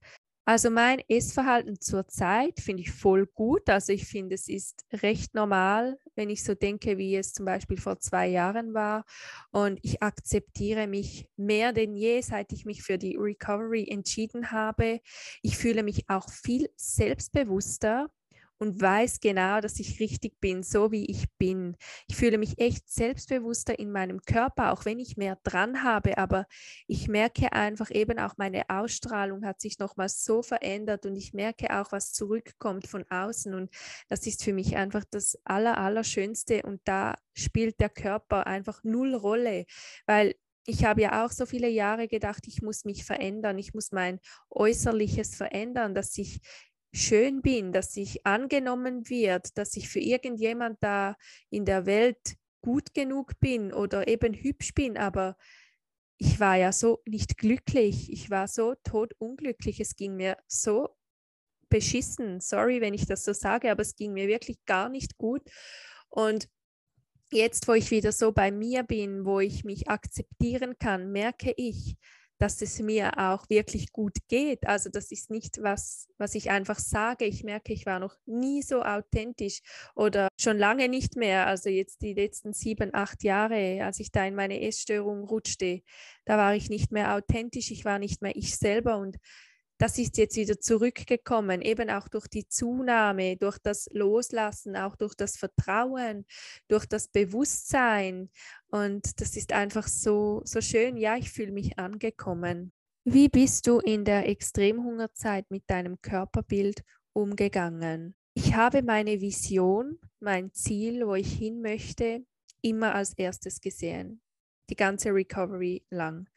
Also 0.51 0.69
mein 0.69 0.99
Essverhalten 1.07 1.81
zur 1.81 2.09
Zeit 2.09 2.59
finde 2.59 2.83
ich 2.83 2.91
voll 2.91 3.25
gut. 3.25 3.71
Also 3.71 3.93
ich 3.93 4.07
finde, 4.07 4.35
es 4.35 4.49
ist 4.49 4.85
recht 4.93 5.33
normal, 5.33 5.97
wenn 6.17 6.29
ich 6.29 6.43
so 6.43 6.57
denke, 6.57 6.99
wie 6.99 7.15
es 7.15 7.33
zum 7.33 7.45
Beispiel 7.47 7.77
vor 7.77 8.01
zwei 8.01 8.27
Jahren 8.27 8.75
war. 8.75 9.05
Und 9.53 9.79
ich 9.83 10.03
akzeptiere 10.03 10.89
mich 10.89 11.29
mehr 11.37 11.73
denn 11.73 11.95
je, 11.95 12.21
seit 12.23 12.53
ich 12.53 12.65
mich 12.65 12.83
für 12.83 12.99
die 12.99 13.15
Recovery 13.17 13.87
entschieden 13.89 14.51
habe. 14.51 14.99
Ich 15.41 15.57
fühle 15.57 15.85
mich 15.85 16.11
auch 16.11 16.29
viel 16.29 16.69
selbstbewusster 16.75 18.11
und 18.61 18.81
weiß 18.81 19.21
genau, 19.21 19.61
dass 19.61 19.81
ich 19.81 20.01
richtig 20.01 20.39
bin, 20.39 20.63
so 20.63 20.93
wie 20.93 21.07
ich 21.07 21.27
bin. 21.39 21.77
Ich 22.09 22.17
fühle 22.17 22.37
mich 22.39 22.59
echt 22.59 22.91
selbstbewusster 22.91 23.79
in 23.79 23.91
meinem 23.91 24.21
Körper, 24.21 24.73
auch 24.73 24.85
wenn 24.85 24.99
ich 24.99 25.17
mehr 25.17 25.39
dran 25.43 25.83
habe, 25.83 26.19
aber 26.19 26.47
ich 26.87 27.09
merke 27.09 27.53
einfach 27.53 27.91
eben 27.91 28.19
auch 28.19 28.37
meine 28.37 28.69
Ausstrahlung 28.69 29.45
hat 29.47 29.61
sich 29.63 29.79
nochmal 29.79 30.11
so 30.11 30.43
verändert 30.43 31.07
und 31.07 31.17
ich 31.17 31.33
merke 31.33 31.81
auch, 31.81 31.91
was 31.91 32.13
zurückkommt 32.13 32.87
von 32.87 33.05
außen 33.11 33.55
und 33.55 33.71
das 34.09 34.27
ist 34.27 34.45
für 34.45 34.53
mich 34.53 34.77
einfach 34.77 35.05
das 35.11 35.39
Aller, 35.45 35.79
Allerschönste 35.79 36.63
und 36.63 36.83
da 36.85 37.17
spielt 37.33 37.81
der 37.81 37.89
Körper 37.89 38.47
einfach 38.47 38.85
null 38.85 39.15
Rolle, 39.15 39.65
weil 40.07 40.35
ich 40.67 40.85
habe 40.85 41.01
ja 41.03 41.25
auch 41.25 41.31
so 41.33 41.47
viele 41.47 41.69
Jahre 41.69 42.07
gedacht, 42.07 42.45
ich 42.47 42.63
muss 42.63 42.85
mich 42.85 43.05
verändern, 43.05 43.59
ich 43.59 43.75
muss 43.75 43.93
mein 43.93 44.21
Äußerliches 44.51 45.35
verändern, 45.35 45.95
dass 45.95 46.17
ich 46.19 46.41
schön 46.93 47.43
bin, 47.43 47.73
dass 47.73 47.97
ich 47.97 48.27
angenommen 48.27 49.09
wird, 49.09 49.57
dass 49.57 49.77
ich 49.77 49.89
für 49.89 50.01
irgendjemand 50.01 50.79
da 50.81 51.17
in 51.51 51.65
der 51.65 51.87
Welt 51.87 52.37
gut 52.63 52.95
genug 52.95 53.39
bin 53.41 53.73
oder 53.73 54.09
eben 54.09 54.35
hübsch 54.35 54.75
bin, 54.75 54.99
aber 54.99 55.37
ich 56.19 56.39
war 56.39 56.57
ja 56.57 56.73
so 56.73 57.01
nicht 57.07 57.39
glücklich, 57.39 58.13
ich 58.13 58.29
war 58.29 58.47
so 58.47 58.75
todunglücklich, 58.85 59.81
es 59.81 59.97
ging 59.97 60.17
mir 60.17 60.37
so 60.47 60.91
beschissen, 61.71 62.41
sorry, 62.41 62.81
wenn 62.81 62.93
ich 62.93 63.07
das 63.07 63.25
so 63.25 63.33
sage, 63.33 63.71
aber 63.71 63.83
es 63.83 63.97
ging 63.97 64.13
mir 64.13 64.29
wirklich 64.29 64.59
gar 64.67 64.91
nicht 64.91 65.17
gut. 65.17 65.43
Und 66.09 66.49
jetzt, 67.33 67.69
wo 67.69 67.73
ich 67.73 67.91
wieder 67.91 68.13
so 68.13 68.33
bei 68.33 68.51
mir 68.51 68.83
bin, 68.83 69.25
wo 69.25 69.41
ich 69.41 69.65
mich 69.65 69.89
akzeptieren 69.89 70.79
kann, 70.79 71.11
merke 71.13 71.55
ich, 71.57 71.97
dass 72.41 72.63
es 72.63 72.81
mir 72.81 73.19
auch 73.19 73.51
wirklich 73.51 73.93
gut 73.93 74.17
geht. 74.29 74.67
Also 74.67 74.89
das 74.89 75.13
ist 75.13 75.31
nicht 75.31 75.63
was, 75.63 76.09
was 76.17 76.35
ich 76.35 76.51
einfach 76.51 76.79
sage. 76.79 77.27
Ich 77.27 77.45
merke, 77.45 77.75
ich 77.75 77.85
war 77.85 78.01
noch 78.01 78.17
nie 78.25 78.63
so 78.63 78.83
authentisch 78.83 79.61
oder 79.95 80.29
schon 80.41 80.57
lange 80.57 80.89
nicht 80.89 81.17
mehr. 81.17 81.47
Also 81.47 81.69
jetzt 81.69 82.01
die 82.01 82.15
letzten 82.15 82.55
sieben, 82.55 82.95
acht 82.95 83.23
Jahre, 83.25 83.85
als 83.85 84.01
ich 84.01 84.11
da 84.11 84.25
in 84.25 84.35
meine 84.35 84.63
Essstörung 84.63 85.25
rutschte, 85.25 85.83
da 86.25 86.39
war 86.39 86.55
ich 86.55 86.71
nicht 86.71 86.93
mehr 86.93 87.15
authentisch. 87.15 87.71
Ich 87.71 87.85
war 87.85 87.99
nicht 87.99 88.23
mehr 88.23 88.35
ich 88.35 88.57
selber 88.57 88.97
und 88.97 89.19
das 89.81 89.97
ist 89.97 90.19
jetzt 90.19 90.37
wieder 90.37 90.61
zurückgekommen, 90.61 91.63
eben 91.63 91.89
auch 91.89 92.07
durch 92.09 92.29
die 92.29 92.47
Zunahme, 92.47 93.37
durch 93.37 93.57
das 93.59 93.89
Loslassen, 93.93 94.77
auch 94.77 94.95
durch 94.95 95.15
das 95.15 95.39
Vertrauen, 95.39 96.27
durch 96.69 96.85
das 96.85 97.09
Bewusstsein. 97.09 98.29
Und 98.69 99.21
das 99.23 99.37
ist 99.37 99.55
einfach 99.55 99.89
so, 99.89 100.43
so 100.45 100.61
schön. 100.61 100.99
Ja, 100.99 101.17
ich 101.17 101.31
fühle 101.31 101.53
mich 101.53 101.79
angekommen. 101.79 102.73
Wie 103.05 103.31
bist 103.31 103.67
du 103.67 103.79
in 103.79 104.05
der 104.05 104.29
Extremhungerzeit 104.29 105.51
mit 105.51 105.63
deinem 105.67 105.99
Körperbild 106.03 106.83
umgegangen? 107.15 108.15
Ich 108.35 108.55
habe 108.55 108.83
meine 108.83 109.23
Vision, 109.23 109.99
mein 110.21 110.53
Ziel, 110.53 111.07
wo 111.07 111.15
ich 111.15 111.33
hin 111.33 111.63
möchte, 111.63 112.27
immer 112.61 112.95
als 112.95 113.15
erstes 113.15 113.63
gesehen. 113.63 114.21
Die 114.71 114.77
ganze 114.77 115.13
Recovery 115.13 115.85
lang. 115.91 116.29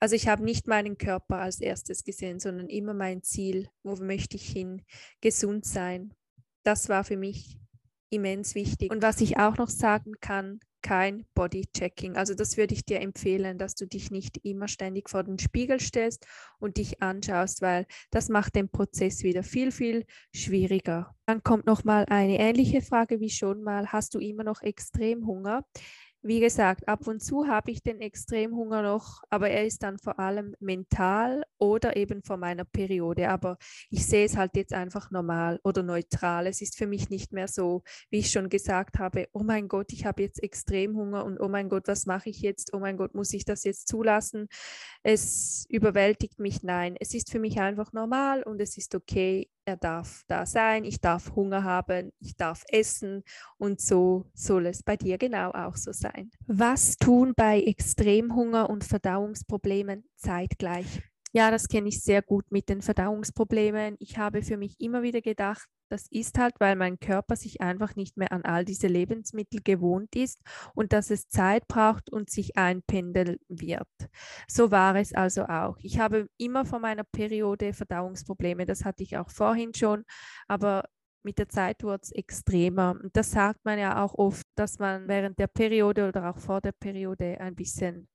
Also 0.00 0.16
ich 0.16 0.26
habe 0.26 0.42
nicht 0.44 0.66
meinen 0.66 0.98
Körper 0.98 1.36
als 1.36 1.60
erstes 1.60 2.04
gesehen, 2.04 2.40
sondern 2.40 2.68
immer 2.68 2.94
mein 2.94 3.22
Ziel, 3.22 3.68
wo 3.82 3.94
möchte 3.96 4.36
ich 4.36 4.48
hin, 4.48 4.82
gesund 5.20 5.64
sein. 5.64 6.14
Das 6.64 6.88
war 6.88 7.04
für 7.04 7.16
mich 7.16 7.58
immens 8.10 8.54
wichtig. 8.54 8.90
Und 8.90 9.02
was 9.02 9.20
ich 9.20 9.38
auch 9.38 9.56
noch 9.58 9.68
sagen 9.68 10.14
kann, 10.20 10.60
kein 10.82 11.24
Bodychecking. 11.34 12.16
Also 12.16 12.34
das 12.34 12.56
würde 12.56 12.74
ich 12.74 12.84
dir 12.84 13.00
empfehlen, 13.00 13.56
dass 13.56 13.74
du 13.74 13.86
dich 13.86 14.10
nicht 14.10 14.38
immer 14.44 14.68
ständig 14.68 15.08
vor 15.08 15.22
den 15.22 15.38
Spiegel 15.38 15.80
stellst 15.80 16.26
und 16.58 16.76
dich 16.76 17.00
anschaust, 17.00 17.62
weil 17.62 17.86
das 18.10 18.28
macht 18.28 18.56
den 18.56 18.68
Prozess 18.68 19.22
wieder 19.22 19.44
viel, 19.44 19.70
viel 19.70 20.04
schwieriger. 20.34 21.14
Dann 21.26 21.42
kommt 21.42 21.66
noch 21.66 21.84
mal 21.84 22.04
eine 22.06 22.38
ähnliche 22.38 22.82
Frage 22.82 23.20
wie 23.20 23.30
schon 23.30 23.62
mal, 23.62 23.92
hast 23.92 24.14
du 24.14 24.18
immer 24.18 24.44
noch 24.44 24.60
extrem 24.62 25.26
Hunger? 25.26 25.64
Wie 26.22 26.40
gesagt, 26.40 26.86
ab 26.86 27.06
und 27.08 27.20
zu 27.22 27.48
habe 27.48 27.72
ich 27.72 27.82
den 27.82 28.00
Extremhunger 28.00 28.82
noch, 28.82 29.22
aber 29.28 29.50
er 29.50 29.66
ist 29.66 29.82
dann 29.82 29.98
vor 29.98 30.20
allem 30.20 30.54
mental 30.60 31.44
oder 31.58 31.96
eben 31.96 32.22
vor 32.22 32.36
meiner 32.36 32.64
Periode. 32.64 33.28
Aber 33.28 33.58
ich 33.90 34.06
sehe 34.06 34.24
es 34.24 34.36
halt 34.36 34.56
jetzt 34.56 34.72
einfach 34.72 35.10
normal 35.10 35.58
oder 35.64 35.82
neutral. 35.82 36.46
Es 36.46 36.60
ist 36.60 36.76
für 36.76 36.86
mich 36.86 37.10
nicht 37.10 37.32
mehr 37.32 37.48
so, 37.48 37.82
wie 38.10 38.18
ich 38.18 38.30
schon 38.30 38.48
gesagt 38.48 38.98
habe, 39.00 39.26
oh 39.32 39.42
mein 39.42 39.66
Gott, 39.66 39.92
ich 39.92 40.06
habe 40.06 40.22
jetzt 40.22 40.42
Extremhunger 40.42 41.24
und 41.24 41.40
oh 41.40 41.48
mein 41.48 41.68
Gott, 41.68 41.88
was 41.88 42.06
mache 42.06 42.30
ich 42.30 42.40
jetzt? 42.40 42.72
Oh 42.72 42.78
mein 42.78 42.96
Gott, 42.96 43.14
muss 43.14 43.32
ich 43.32 43.44
das 43.44 43.64
jetzt 43.64 43.88
zulassen? 43.88 44.48
Es 45.02 45.66
überwältigt 45.68 46.38
mich. 46.38 46.62
Nein, 46.62 46.96
es 47.00 47.14
ist 47.14 47.30
für 47.32 47.40
mich 47.40 47.58
einfach 47.60 47.92
normal 47.92 48.44
und 48.44 48.60
es 48.60 48.78
ist 48.78 48.94
okay 48.94 49.48
er 49.64 49.76
darf 49.76 50.22
da 50.26 50.46
sein, 50.46 50.84
ich 50.84 51.00
darf 51.00 51.34
Hunger 51.34 51.64
haben, 51.64 52.12
ich 52.20 52.36
darf 52.36 52.64
essen 52.68 53.22
und 53.58 53.80
so 53.80 54.26
soll 54.34 54.66
es 54.66 54.82
bei 54.82 54.96
dir 54.96 55.18
genau 55.18 55.50
auch 55.50 55.76
so 55.76 55.92
sein. 55.92 56.30
Was 56.46 56.96
tun 56.96 57.32
bei 57.36 57.60
Extremhunger 57.60 58.68
und 58.68 58.84
Verdauungsproblemen 58.84 60.04
zeitgleich? 60.16 61.02
Ja, 61.34 61.50
das 61.50 61.68
kenne 61.68 61.88
ich 61.88 62.02
sehr 62.02 62.20
gut 62.22 62.44
mit 62.50 62.68
den 62.68 62.82
Verdauungsproblemen. 62.82 63.96
Ich 64.00 64.18
habe 64.18 64.42
für 64.42 64.56
mich 64.58 64.74
immer 64.80 65.02
wieder 65.02 65.22
gedacht, 65.22 65.66
das 65.88 66.06
ist 66.10 66.38
halt, 66.38 66.54
weil 66.58 66.76
mein 66.76 66.98
Körper 67.00 67.36
sich 67.36 67.60
einfach 67.60 67.96
nicht 67.96 68.16
mehr 68.16 68.32
an 68.32 68.42
all 68.44 68.64
diese 68.64 68.86
Lebensmittel 68.86 69.60
gewohnt 69.62 70.14
ist 70.14 70.40
und 70.74 70.92
dass 70.92 71.10
es 71.10 71.28
Zeit 71.28 71.66
braucht 71.68 72.10
und 72.10 72.30
sich 72.30 72.56
einpendeln 72.56 73.38
wird. 73.48 73.88
So 74.48 74.70
war 74.70 74.94
es 74.96 75.14
also 75.14 75.44
auch. 75.46 75.76
Ich 75.80 75.98
habe 75.98 76.28
immer 76.38 76.64
vor 76.66 76.78
meiner 76.80 77.04
Periode 77.04 77.72
Verdauungsprobleme, 77.72 78.64
das 78.66 78.84
hatte 78.84 79.02
ich 79.02 79.16
auch 79.16 79.30
vorhin 79.30 79.74
schon, 79.74 80.04
aber 80.48 80.84
mit 81.22 81.38
der 81.38 81.48
Zeit 81.48 81.82
wurde 81.82 82.00
es 82.02 82.12
extremer. 82.12 82.96
Und 83.02 83.16
das 83.16 83.30
sagt 83.30 83.64
man 83.64 83.78
ja 83.78 84.02
auch 84.02 84.14
oft, 84.14 84.46
dass 84.56 84.78
man 84.78 85.08
während 85.08 85.38
der 85.38 85.46
Periode 85.46 86.08
oder 86.08 86.30
auch 86.30 86.38
vor 86.38 86.60
der 86.60 86.72
Periode 86.72 87.40
ein 87.40 87.54
bisschen 87.54 88.08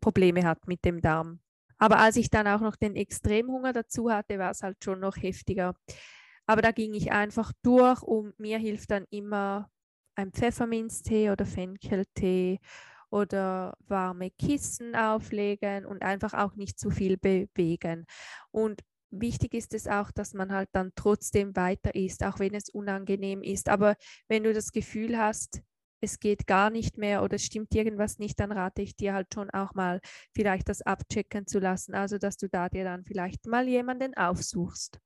Probleme 0.00 0.44
hat 0.44 0.66
mit 0.68 0.84
dem 0.84 1.00
Darm. 1.02 1.40
Aber 1.78 1.98
als 2.00 2.16
ich 2.16 2.30
dann 2.30 2.46
auch 2.46 2.60
noch 2.60 2.76
den 2.76 2.96
Extremhunger 2.96 3.72
dazu 3.72 4.10
hatte, 4.10 4.38
war 4.38 4.50
es 4.50 4.62
halt 4.62 4.82
schon 4.84 5.00
noch 5.00 5.16
heftiger. 5.16 5.74
Aber 6.46 6.62
da 6.62 6.70
ging 6.72 6.94
ich 6.94 7.12
einfach 7.12 7.52
durch 7.62 8.02
und 8.02 8.38
mir 8.38 8.58
hilft 8.58 8.90
dann 8.90 9.04
immer 9.10 9.70
ein 10.16 10.32
Pfefferminztee 10.32 11.30
oder 11.30 11.46
Fencheltee 11.46 12.58
oder 13.10 13.76
warme 13.86 14.30
Kissen 14.30 14.94
auflegen 14.96 15.86
und 15.86 16.02
einfach 16.02 16.34
auch 16.34 16.56
nicht 16.56 16.78
zu 16.78 16.90
viel 16.90 17.16
bewegen. 17.18 18.06
Und 18.50 18.82
wichtig 19.10 19.54
ist 19.54 19.74
es 19.74 19.86
auch, 19.86 20.10
dass 20.10 20.34
man 20.34 20.52
halt 20.52 20.68
dann 20.72 20.92
trotzdem 20.94 21.54
weiter 21.56 21.94
isst, 21.94 22.24
auch 22.24 22.38
wenn 22.38 22.54
es 22.54 22.68
unangenehm 22.68 23.42
ist. 23.42 23.68
Aber 23.68 23.96
wenn 24.28 24.44
du 24.44 24.52
das 24.52 24.72
Gefühl 24.72 25.18
hast, 25.18 25.62
es 26.00 26.20
geht 26.20 26.46
gar 26.46 26.70
nicht 26.70 26.98
mehr 26.98 27.22
oder 27.22 27.36
es 27.36 27.44
stimmt 27.44 27.74
irgendwas 27.74 28.18
nicht, 28.18 28.38
dann 28.40 28.52
rate 28.52 28.82
ich 28.82 28.96
dir 28.96 29.14
halt 29.14 29.32
schon 29.32 29.50
auch 29.50 29.74
mal 29.74 30.00
vielleicht 30.34 30.68
das 30.68 30.82
abchecken 30.82 31.46
zu 31.46 31.58
lassen. 31.58 31.94
Also 31.94 32.18
dass 32.18 32.36
du 32.36 32.48
da 32.48 32.68
dir 32.68 32.84
dann 32.84 33.04
vielleicht 33.04 33.46
mal 33.46 33.68
jemanden 33.68 34.14
aufsuchst. 34.14 35.00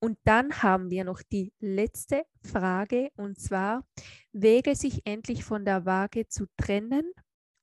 Und 0.00 0.18
dann 0.24 0.62
haben 0.62 0.90
wir 0.90 1.04
noch 1.04 1.22
die 1.22 1.52
letzte 1.58 2.22
Frage 2.44 3.10
und 3.16 3.40
zwar, 3.40 3.84
Wege 4.32 4.76
sich 4.76 5.02
endlich 5.04 5.44
von 5.44 5.64
der 5.64 5.86
Waage 5.86 6.28
zu 6.28 6.46
trennen 6.56 7.12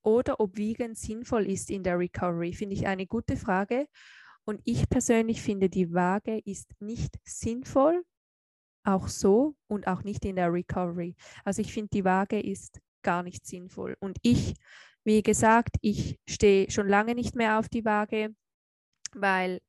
oder 0.04 0.40
ob 0.40 0.58
Wiegen 0.58 0.96
sinnvoll 0.96 1.48
ist 1.50 1.72
in 1.72 1.84
der 1.84 1.98
Recovery, 1.98 2.54
finde 2.54 2.76
ich 2.76 2.88
eine 2.88 3.08
gute 3.08 3.38
Frage. 3.38 3.88
Und 4.44 4.62
ich 4.66 4.88
persönlich 4.90 5.42
finde, 5.42 5.70
die 5.70 5.94
Waage 5.94 6.40
ist 6.46 6.70
nicht 6.80 7.16
sinnvoll, 7.24 8.04
auch 8.86 9.08
so 9.08 9.56
und 9.68 9.88
auch 9.88 10.04
nicht 10.04 10.26
in 10.26 10.36
der 10.36 10.52
Recovery. 10.52 11.16
Also 11.44 11.62
ich 11.62 11.74
finde, 11.74 11.90
die 11.94 12.06
Waage 12.06 12.40
ist 12.40 12.80
gar 13.04 13.24
nicht 13.24 13.46
sinnvoll. 13.46 13.96
Und 14.00 14.18
ich, 14.22 14.56
wie 15.04 15.22
gesagt, 15.22 15.76
ich 15.82 16.20
stehe 16.28 16.70
schon 16.72 16.88
lange 16.88 17.16
nicht 17.16 17.36
mehr 17.36 17.60
auf 17.60 17.70
die 17.70 17.86
Waage, 17.86 18.36
weil 19.14 19.62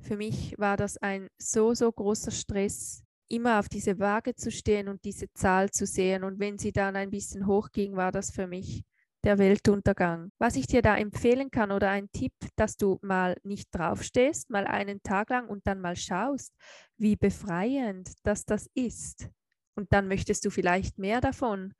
für 0.00 0.16
mich 0.16 0.54
war 0.58 0.76
das 0.76 0.96
ein 0.98 1.28
so, 1.38 1.74
so 1.74 1.90
großer 1.90 2.30
Stress, 2.30 3.02
immer 3.28 3.58
auf 3.58 3.68
diese 3.68 3.98
Waage 3.98 4.34
zu 4.34 4.50
stehen 4.50 4.88
und 4.88 5.04
diese 5.04 5.30
Zahl 5.34 5.70
zu 5.70 5.86
sehen. 5.86 6.24
Und 6.24 6.38
wenn 6.38 6.58
sie 6.58 6.72
dann 6.72 6.96
ein 6.96 7.10
bisschen 7.10 7.46
hochging, 7.46 7.96
war 7.96 8.12
das 8.12 8.30
für 8.30 8.46
mich 8.46 8.84
der 9.24 9.38
Weltuntergang. 9.38 10.30
Was 10.38 10.56
ich 10.56 10.66
dir 10.66 10.82
da 10.82 10.96
empfehlen 10.96 11.50
kann 11.50 11.72
oder 11.72 11.90
ein 11.90 12.10
Tipp, 12.12 12.32
dass 12.56 12.76
du 12.76 12.98
mal 13.02 13.36
nicht 13.42 13.68
draufstehst, 13.72 14.50
mal 14.50 14.66
einen 14.66 15.02
Tag 15.02 15.30
lang 15.30 15.48
und 15.48 15.66
dann 15.66 15.80
mal 15.80 15.96
schaust, 15.96 16.52
wie 16.96 17.16
befreiend 17.16 18.10
dass 18.22 18.44
das 18.44 18.68
ist. 18.74 19.28
Und 19.74 19.92
dann 19.92 20.08
möchtest 20.08 20.44
du 20.44 20.50
vielleicht 20.50 20.98
mehr 20.98 21.20
davon. 21.20 21.74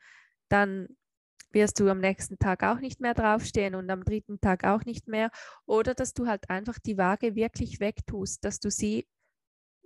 Dann 0.48 0.88
wirst 1.50 1.80
du 1.80 1.88
am 1.88 2.00
nächsten 2.00 2.38
Tag 2.38 2.62
auch 2.62 2.80
nicht 2.80 3.00
mehr 3.00 3.14
draufstehen 3.14 3.74
und 3.74 3.90
am 3.90 4.04
dritten 4.04 4.40
Tag 4.40 4.64
auch 4.64 4.84
nicht 4.84 5.08
mehr. 5.08 5.30
Oder 5.66 5.94
dass 5.94 6.14
du 6.14 6.26
halt 6.26 6.50
einfach 6.50 6.78
die 6.78 6.98
Waage 6.98 7.34
wirklich 7.34 7.80
wegtust, 7.80 8.44
dass 8.44 8.60
du 8.60 8.70
sie 8.70 9.06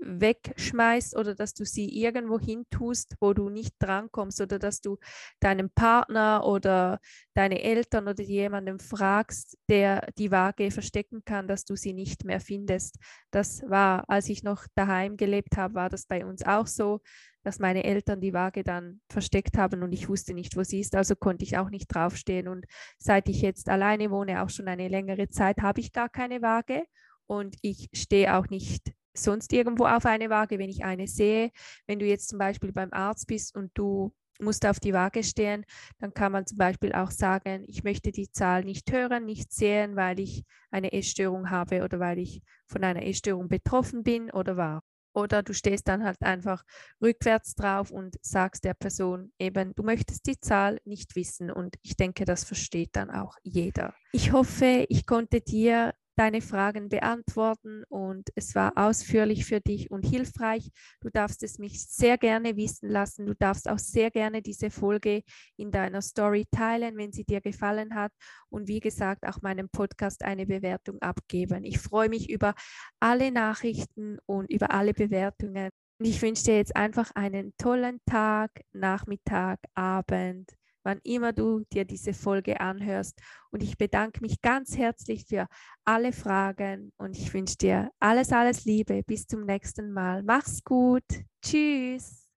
wegschmeißt 0.04 1.16
oder 1.16 1.34
dass 1.34 1.54
du 1.54 1.64
sie 1.64 1.88
irgendwo 1.88 2.38
hin 2.38 2.64
tust, 2.70 3.16
wo 3.20 3.32
du 3.32 3.48
nicht 3.48 3.74
drankommst 3.78 4.40
oder 4.40 4.58
dass 4.58 4.80
du 4.80 4.98
deinen 5.40 5.70
Partner 5.70 6.44
oder 6.44 7.00
deine 7.34 7.62
Eltern 7.62 8.08
oder 8.08 8.22
jemanden 8.22 8.78
fragst, 8.78 9.56
der 9.68 10.08
die 10.18 10.30
Waage 10.30 10.70
verstecken 10.70 11.22
kann, 11.24 11.48
dass 11.48 11.64
du 11.64 11.76
sie 11.76 11.92
nicht 11.92 12.24
mehr 12.24 12.40
findest. 12.40 12.96
Das 13.30 13.62
war, 13.68 14.08
als 14.08 14.28
ich 14.28 14.42
noch 14.42 14.66
daheim 14.74 15.16
gelebt 15.16 15.56
habe, 15.56 15.74
war 15.74 15.88
das 15.88 16.06
bei 16.06 16.24
uns 16.24 16.44
auch 16.44 16.66
so, 16.66 17.00
dass 17.44 17.58
meine 17.58 17.84
Eltern 17.84 18.20
die 18.20 18.32
Waage 18.32 18.62
dann 18.62 19.00
versteckt 19.08 19.58
haben 19.58 19.82
und 19.82 19.92
ich 19.92 20.08
wusste 20.08 20.34
nicht, 20.34 20.56
wo 20.56 20.62
sie 20.62 20.80
ist, 20.80 20.94
also 20.94 21.16
konnte 21.16 21.44
ich 21.44 21.58
auch 21.58 21.70
nicht 21.70 21.92
draufstehen. 21.92 22.48
Und 22.48 22.66
seit 22.98 23.28
ich 23.28 23.42
jetzt 23.42 23.68
alleine 23.68 24.10
wohne, 24.10 24.42
auch 24.42 24.50
schon 24.50 24.68
eine 24.68 24.88
längere 24.88 25.28
Zeit, 25.28 25.58
habe 25.60 25.80
ich 25.80 25.92
gar 25.92 26.08
keine 26.08 26.42
Waage 26.42 26.84
und 27.26 27.56
ich 27.62 27.88
stehe 27.92 28.36
auch 28.36 28.48
nicht 28.48 28.92
sonst 29.14 29.52
irgendwo 29.52 29.86
auf 29.86 30.06
eine 30.06 30.30
Waage, 30.30 30.58
wenn 30.58 30.70
ich 30.70 30.84
eine 30.84 31.06
sehe. 31.06 31.50
Wenn 31.86 31.98
du 31.98 32.06
jetzt 32.06 32.28
zum 32.28 32.38
Beispiel 32.38 32.72
beim 32.72 32.92
Arzt 32.92 33.26
bist 33.26 33.54
und 33.56 33.70
du 33.74 34.12
musst 34.40 34.66
auf 34.66 34.80
die 34.80 34.92
Waage 34.92 35.22
stehen, 35.22 35.64
dann 35.98 36.14
kann 36.14 36.32
man 36.32 36.46
zum 36.46 36.58
Beispiel 36.58 36.92
auch 36.92 37.10
sagen, 37.10 37.64
ich 37.66 37.84
möchte 37.84 38.12
die 38.12 38.30
Zahl 38.30 38.64
nicht 38.64 38.90
hören, 38.92 39.24
nicht 39.24 39.52
sehen, 39.52 39.96
weil 39.96 40.20
ich 40.20 40.44
eine 40.70 40.92
Essstörung 40.92 41.50
habe 41.50 41.82
oder 41.84 42.00
weil 42.00 42.18
ich 42.18 42.42
von 42.66 42.82
einer 42.84 43.04
Essstörung 43.06 43.48
betroffen 43.48 44.02
bin 44.02 44.30
oder 44.30 44.56
war. 44.56 44.82
Oder 45.14 45.42
du 45.42 45.52
stehst 45.52 45.88
dann 45.88 46.04
halt 46.04 46.22
einfach 46.22 46.64
rückwärts 47.02 47.54
drauf 47.54 47.90
und 47.90 48.16
sagst 48.22 48.64
der 48.64 48.74
Person 48.74 49.30
eben, 49.38 49.74
du 49.74 49.82
möchtest 49.82 50.26
die 50.26 50.40
Zahl 50.40 50.80
nicht 50.84 51.16
wissen. 51.16 51.50
Und 51.50 51.76
ich 51.82 51.96
denke, 51.96 52.24
das 52.24 52.44
versteht 52.44 52.90
dann 52.96 53.10
auch 53.10 53.36
jeder. 53.42 53.94
Ich 54.12 54.32
hoffe, 54.32 54.86
ich 54.88 55.06
konnte 55.06 55.42
dir 55.42 55.92
deine 56.16 56.40
Fragen 56.40 56.88
beantworten 56.88 57.84
und 57.88 58.28
es 58.34 58.54
war 58.54 58.72
ausführlich 58.76 59.44
für 59.44 59.60
dich 59.60 59.90
und 59.90 60.04
hilfreich. 60.04 60.70
Du 61.00 61.10
darfst 61.10 61.42
es 61.42 61.58
mich 61.58 61.86
sehr 61.86 62.18
gerne 62.18 62.56
wissen 62.56 62.88
lassen. 62.88 63.26
Du 63.26 63.34
darfst 63.34 63.68
auch 63.68 63.78
sehr 63.78 64.10
gerne 64.10 64.42
diese 64.42 64.70
Folge 64.70 65.22
in 65.56 65.70
deiner 65.70 66.02
Story 66.02 66.46
teilen, 66.50 66.96
wenn 66.96 67.12
sie 67.12 67.24
dir 67.24 67.40
gefallen 67.40 67.94
hat 67.94 68.12
und 68.50 68.68
wie 68.68 68.80
gesagt 68.80 69.26
auch 69.26 69.40
meinem 69.42 69.68
Podcast 69.68 70.22
eine 70.22 70.46
Bewertung 70.46 71.00
abgeben. 71.00 71.64
Ich 71.64 71.78
freue 71.78 72.08
mich 72.08 72.30
über 72.30 72.54
alle 73.00 73.30
Nachrichten 73.30 74.18
und 74.26 74.50
über 74.50 74.70
alle 74.70 74.94
Bewertungen. 74.94 75.70
Und 75.98 76.06
ich 76.06 76.20
wünsche 76.20 76.44
dir 76.44 76.56
jetzt 76.56 76.74
einfach 76.76 77.12
einen 77.14 77.54
tollen 77.56 78.00
Tag, 78.06 78.50
Nachmittag, 78.72 79.60
Abend, 79.74 80.50
wann 80.82 81.00
immer 81.04 81.32
du 81.32 81.64
dir 81.72 81.84
diese 81.84 82.14
Folge 82.14 82.60
anhörst. 82.60 83.20
Und 83.50 83.62
ich 83.62 83.76
bedanke 83.78 84.20
mich 84.20 84.40
ganz 84.40 84.76
herzlich 84.76 85.26
für 85.26 85.46
alle 85.84 86.12
Fragen 86.12 86.92
und 86.96 87.16
ich 87.16 87.32
wünsche 87.34 87.56
dir 87.56 87.90
alles, 87.98 88.32
alles 88.32 88.64
Liebe. 88.64 89.02
Bis 89.02 89.26
zum 89.26 89.44
nächsten 89.44 89.92
Mal. 89.92 90.22
Mach's 90.22 90.62
gut. 90.64 91.04
Tschüss. 91.42 92.21